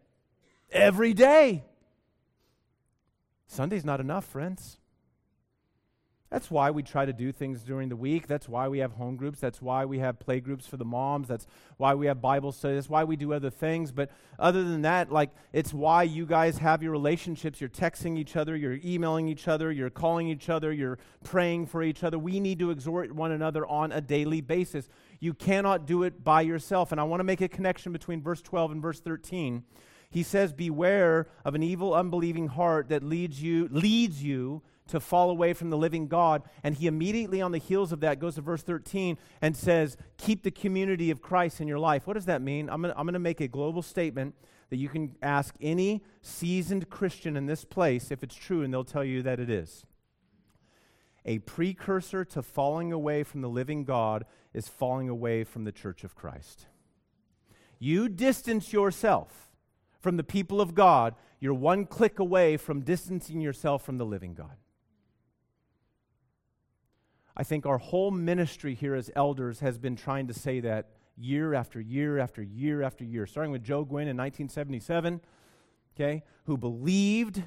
[0.72, 1.64] Every day.
[3.46, 4.78] Sunday's not enough, friends.
[6.30, 8.28] That's why we try to do things during the week.
[8.28, 9.40] That's why we have home groups.
[9.40, 11.26] That's why we have play groups for the moms.
[11.26, 11.44] That's
[11.76, 12.76] why we have Bible studies.
[12.76, 13.90] That's why we do other things.
[13.90, 17.60] But other than that, like it's why you guys have your relationships.
[17.60, 21.82] You're texting each other, you're emailing each other, you're calling each other, you're praying for
[21.82, 22.16] each other.
[22.16, 24.88] We need to exhort one another on a daily basis.
[25.18, 26.92] You cannot do it by yourself.
[26.92, 29.64] And I want to make a connection between verse 12 and verse 13.
[30.10, 35.30] He says, Beware of an evil, unbelieving heart that leads you, leads you to fall
[35.30, 36.42] away from the living God.
[36.62, 40.42] And he immediately, on the heels of that, goes to verse 13 and says, Keep
[40.42, 42.06] the community of Christ in your life.
[42.06, 42.68] What does that mean?
[42.68, 44.34] I'm going to make a global statement
[44.70, 48.84] that you can ask any seasoned Christian in this place if it's true, and they'll
[48.84, 49.84] tell you that it is.
[51.24, 54.24] A precursor to falling away from the living God
[54.54, 56.66] is falling away from the church of Christ.
[57.78, 59.50] You distance yourself
[60.00, 64.34] from the people of God, you're one click away from distancing yourself from the living
[64.34, 64.56] God.
[67.40, 71.54] I think our whole ministry here as elders has been trying to say that year
[71.54, 75.22] after year after year after year, starting with Joe Gwynn in 1977,
[75.96, 77.42] okay, who believed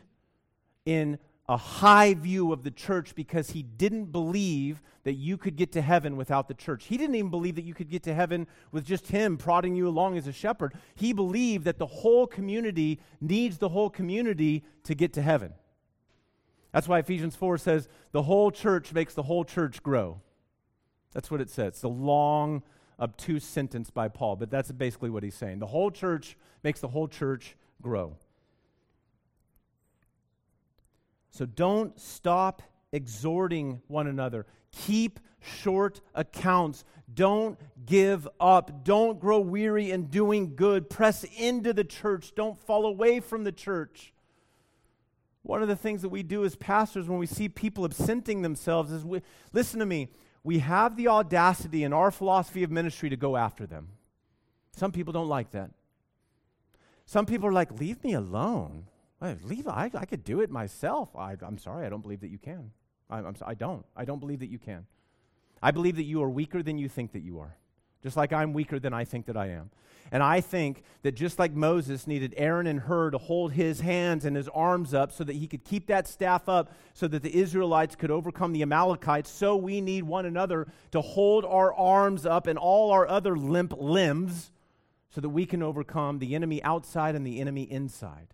[0.88, 5.72] in a high view of the church because he didn't believe that you could get
[5.74, 6.86] to heaven without the church.
[6.86, 9.88] He didn't even believe that you could get to heaven with just him prodding you
[9.88, 10.74] along as a shepherd.
[10.96, 15.54] He believed that the whole community needs the whole community to get to heaven.
[16.74, 20.20] That's why Ephesians 4 says the whole church makes the whole church grow.
[21.14, 21.74] That's what it says.
[21.74, 22.64] It's a long,
[23.00, 25.60] obtuse sentence by Paul, but that's basically what he's saying.
[25.60, 28.18] The whole church makes the whole church grow.
[31.30, 34.48] So don't stop exhorting one another.
[34.72, 36.84] Keep short accounts.
[37.14, 38.84] Don't give up.
[38.84, 40.90] Don't grow weary in doing good.
[40.90, 42.34] Press into the church.
[42.36, 44.14] Don't fall away from the church.
[45.44, 48.92] One of the things that we do as pastors when we see people absenting themselves
[48.92, 49.22] is we,
[49.52, 50.10] listen to me,
[50.44, 53.90] we have the audacity in our philosophy of ministry to go after them.
[54.72, 55.72] Some people don't like that.
[57.06, 58.88] Some people are like, leave me alone.
[59.44, 61.10] Leave, I, I could do it myself.
[61.16, 62.72] I, am sorry, I don't believe that you can.
[63.10, 63.86] I, I'm, I don't.
[63.96, 64.86] I don't believe that you can.
[65.62, 67.56] I believe that you are weaker than you think that you are,
[68.04, 69.72] just like I'm weaker than I think that I am.
[70.12, 74.26] And I think that just like Moses needed Aaron and Hur to hold his hands
[74.26, 77.36] and his arms up so that he could keep that staff up so that the
[77.36, 82.46] Israelites could overcome the Amalekites, so we need one another to hold our arms up
[82.46, 84.52] and all our other limp limbs
[85.10, 88.28] so that we can overcome the enemy outside and the enemy inside.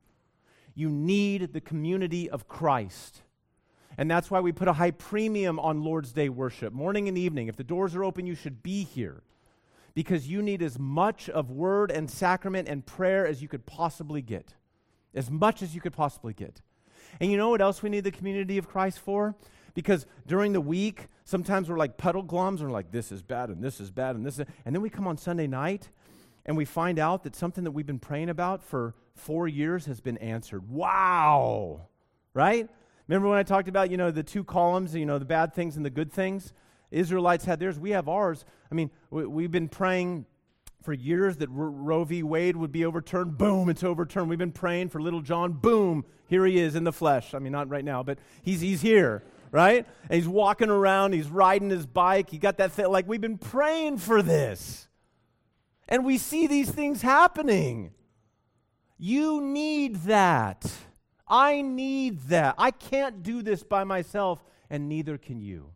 [0.73, 3.21] You need the community of Christ.
[3.97, 7.47] And that's why we put a high premium on Lord's Day worship, morning and evening.
[7.47, 9.23] If the doors are open, you should be here
[9.93, 14.21] because you need as much of word and sacrament and prayer as you could possibly
[14.21, 14.55] get.
[15.13, 16.61] As much as you could possibly get.
[17.19, 19.35] And you know what else we need the community of Christ for?
[19.73, 23.63] Because during the week, sometimes we're like Puddleglums and we're like, this is bad and
[23.63, 24.45] this is bad and this is.
[24.65, 25.89] And then we come on Sunday night
[26.45, 29.99] and we find out that something that we've been praying about for four years has
[29.99, 30.69] been answered.
[30.69, 31.87] Wow!
[32.33, 32.69] Right?
[33.07, 35.75] Remember when I talked about, you know, the two columns, you know, the bad things
[35.77, 36.53] and the good things?
[36.91, 38.45] Israelites had theirs, we have ours.
[38.71, 40.25] I mean, we, have been praying
[40.81, 42.23] for years that Roe v.
[42.23, 43.37] Wade would be overturned.
[43.37, 44.29] Boom, it's overturned.
[44.29, 45.53] We've been praying for little John.
[45.53, 47.33] Boom, here he is in the flesh.
[47.33, 49.85] I mean, not right now, but he's, he's here, right?
[50.03, 52.29] And he's walking around, he's riding his bike.
[52.29, 52.87] He got that thing.
[52.87, 54.87] Like, we've been praying for this.
[55.87, 57.91] And we see these things happening.
[58.97, 60.71] You need that.
[61.27, 62.55] I need that.
[62.57, 65.71] I can't do this by myself, and neither can you.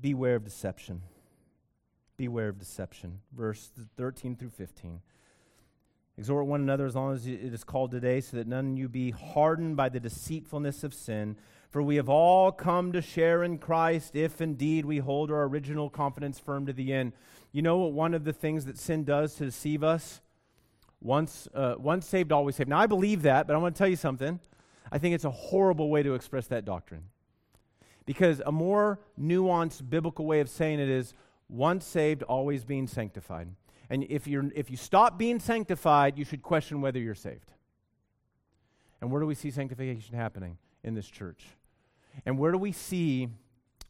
[0.00, 1.02] Beware of deception.
[2.16, 3.20] Beware of deception.
[3.36, 5.00] Verse 13 through 15.
[6.18, 8.88] Exhort one another as long as it is called today, so that none of you
[8.88, 11.36] be hardened by the deceitfulness of sin.
[11.70, 15.88] For we have all come to share in Christ if indeed we hold our original
[15.88, 17.12] confidence firm to the end.
[17.52, 20.20] You know what one of the things that sin does to deceive us?
[21.00, 22.68] Once, uh, once saved, always saved.
[22.68, 24.40] Now, I believe that, but I want to tell you something.
[24.92, 27.04] I think it's a horrible way to express that doctrine.
[28.10, 31.14] Because a more nuanced biblical way of saying it is
[31.48, 33.46] once saved, always being sanctified.
[33.88, 37.52] And if, you're, if you stop being sanctified, you should question whether you're saved.
[39.00, 40.58] And where do we see sanctification happening?
[40.82, 41.44] In this church.
[42.26, 43.28] And where do we see,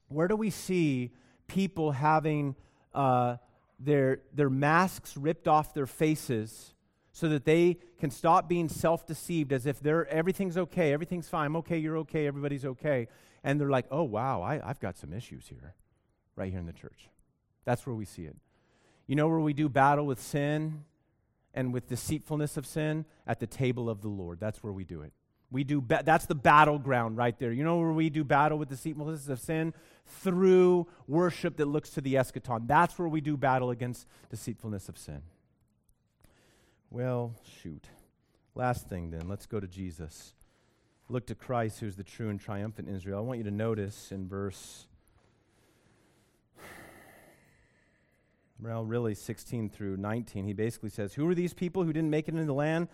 [0.09, 1.12] where do we see
[1.47, 2.57] people having
[2.93, 3.39] uh,
[3.79, 6.75] their, their masks ripped off their faces
[7.21, 11.57] so that they can stop being self-deceived as if they're, everything's okay, everything's fine, I'm
[11.57, 13.09] okay, you're okay, everybody's okay.
[13.45, 15.75] And they're like, oh, wow, I, I've got some issues here,
[16.35, 17.11] right here in the church.
[17.66, 18.37] That's where we see it.
[19.07, 20.85] You know where we do battle with sin
[21.53, 23.05] and with deceitfulness of sin?
[23.27, 24.41] At the table of the Lord.
[24.41, 25.12] That's where we do it.
[25.51, 27.53] We do ba- that's the battleground right there.
[27.53, 29.75] You know where we do battle with deceitfulness of sin?
[30.07, 32.66] Through worship that looks to the eschaton.
[32.66, 35.21] That's where we do battle against deceitfulness of sin.
[36.93, 37.86] Well, shoot.
[38.57, 40.34] Last thing then, let's go to Jesus.
[41.09, 43.18] Look to Christ, who's the true and triumphant Israel.
[43.18, 44.88] I want you to notice in verse,
[48.61, 52.26] well, really 16 through 19, he basically says, Who are these people who didn't make
[52.26, 52.88] it into the land?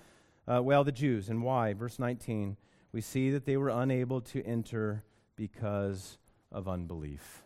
[0.47, 1.31] Uh, well, the Jews.
[1.31, 1.73] And why?
[1.73, 2.59] Verse 19,
[2.93, 5.05] we see that they were unable to enter
[5.37, 6.19] because
[6.53, 7.43] of unbelief.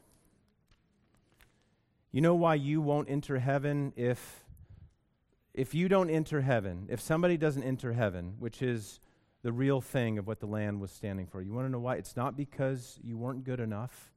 [2.10, 4.44] You know why you won't enter heaven if
[5.54, 9.00] if you don't enter heaven, if somebody doesn't enter heaven, which is
[9.42, 11.40] the real thing of what the land was standing for.
[11.40, 11.96] You want to know why?
[11.96, 14.12] It's not because you weren't good enough.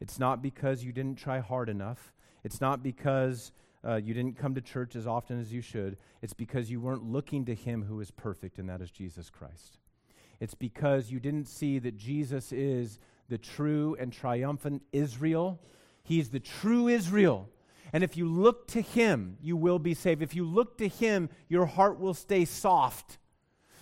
[0.00, 2.12] It's not because you didn't try hard enough.
[2.42, 3.52] It's not because
[3.86, 5.96] uh, you didn't come to church as often as you should.
[6.20, 9.78] It's because you weren't looking to Him who is perfect, and that is Jesus Christ.
[10.40, 15.60] It's because you didn't see that Jesus is the true and triumphant Israel.
[16.02, 17.48] He's the true Israel.
[17.94, 20.20] And if you look to Him, you will be saved.
[20.20, 23.18] If you look to Him, your heart will stay soft.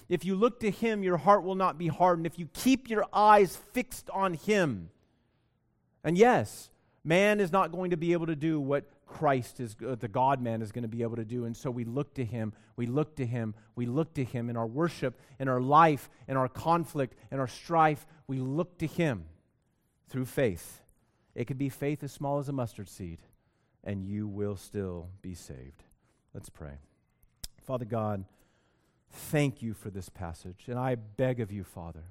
[0.08, 2.26] If you look to Him, your heart will not be hardened.
[2.26, 4.90] If you keep your eyes fixed on Him.
[6.04, 6.70] And yes,
[7.02, 10.42] man is not going to be able to do what Christ is, uh, the God
[10.42, 11.46] man, is going to be able to do.
[11.46, 14.56] And so we look to him, we look to him, we look to him in
[14.56, 18.06] our worship, in our life, in our conflict, in our strife.
[18.26, 19.24] We look to him
[20.08, 20.82] through faith.
[21.34, 23.18] It could be faith as small as a mustard seed,
[23.84, 25.82] and you will still be saved.
[26.34, 26.78] Let's pray.
[27.64, 28.24] Father God,
[29.10, 30.64] thank you for this passage.
[30.68, 32.04] And I beg of you, Father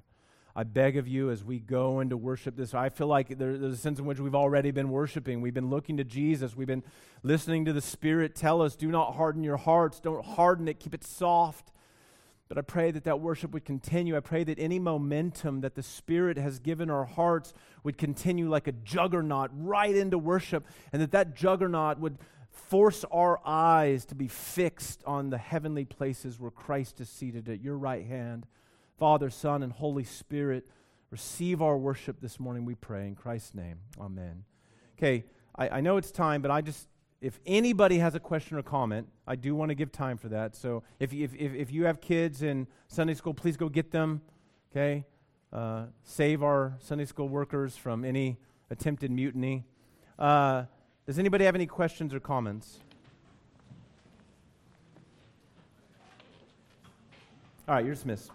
[0.54, 3.72] I beg of you as we go into worship this, I feel like there, there's
[3.72, 5.40] a sense in which we've already been worshiping.
[5.40, 6.54] We've been looking to Jesus.
[6.54, 6.84] We've been
[7.22, 9.98] listening to the Spirit tell us, do not harden your hearts.
[9.98, 10.78] Don't harden it.
[10.78, 11.72] Keep it soft.
[12.52, 14.14] But I pray that that worship would continue.
[14.14, 18.68] I pray that any momentum that the Spirit has given our hearts would continue like
[18.68, 22.18] a juggernaut right into worship, and that that juggernaut would
[22.50, 27.62] force our eyes to be fixed on the heavenly places where Christ is seated at
[27.62, 28.44] your right hand.
[28.98, 30.68] Father, Son, and Holy Spirit,
[31.08, 33.06] receive our worship this morning, we pray.
[33.08, 34.44] In Christ's name, amen.
[34.98, 35.24] Okay,
[35.56, 36.86] I, I know it's time, but I just,
[37.22, 40.56] if anybody has a question or comment, I do want to give time for that.
[40.56, 44.20] So if, if, if, if you have kids in Sunday school, please go get them,
[44.72, 45.06] okay?
[45.52, 48.38] Uh, save our Sunday school workers from any
[48.70, 49.64] attempted mutiny.
[50.18, 50.64] Uh,
[51.06, 52.80] does anybody have any questions or comments?
[57.68, 58.32] All right, you're dismissed.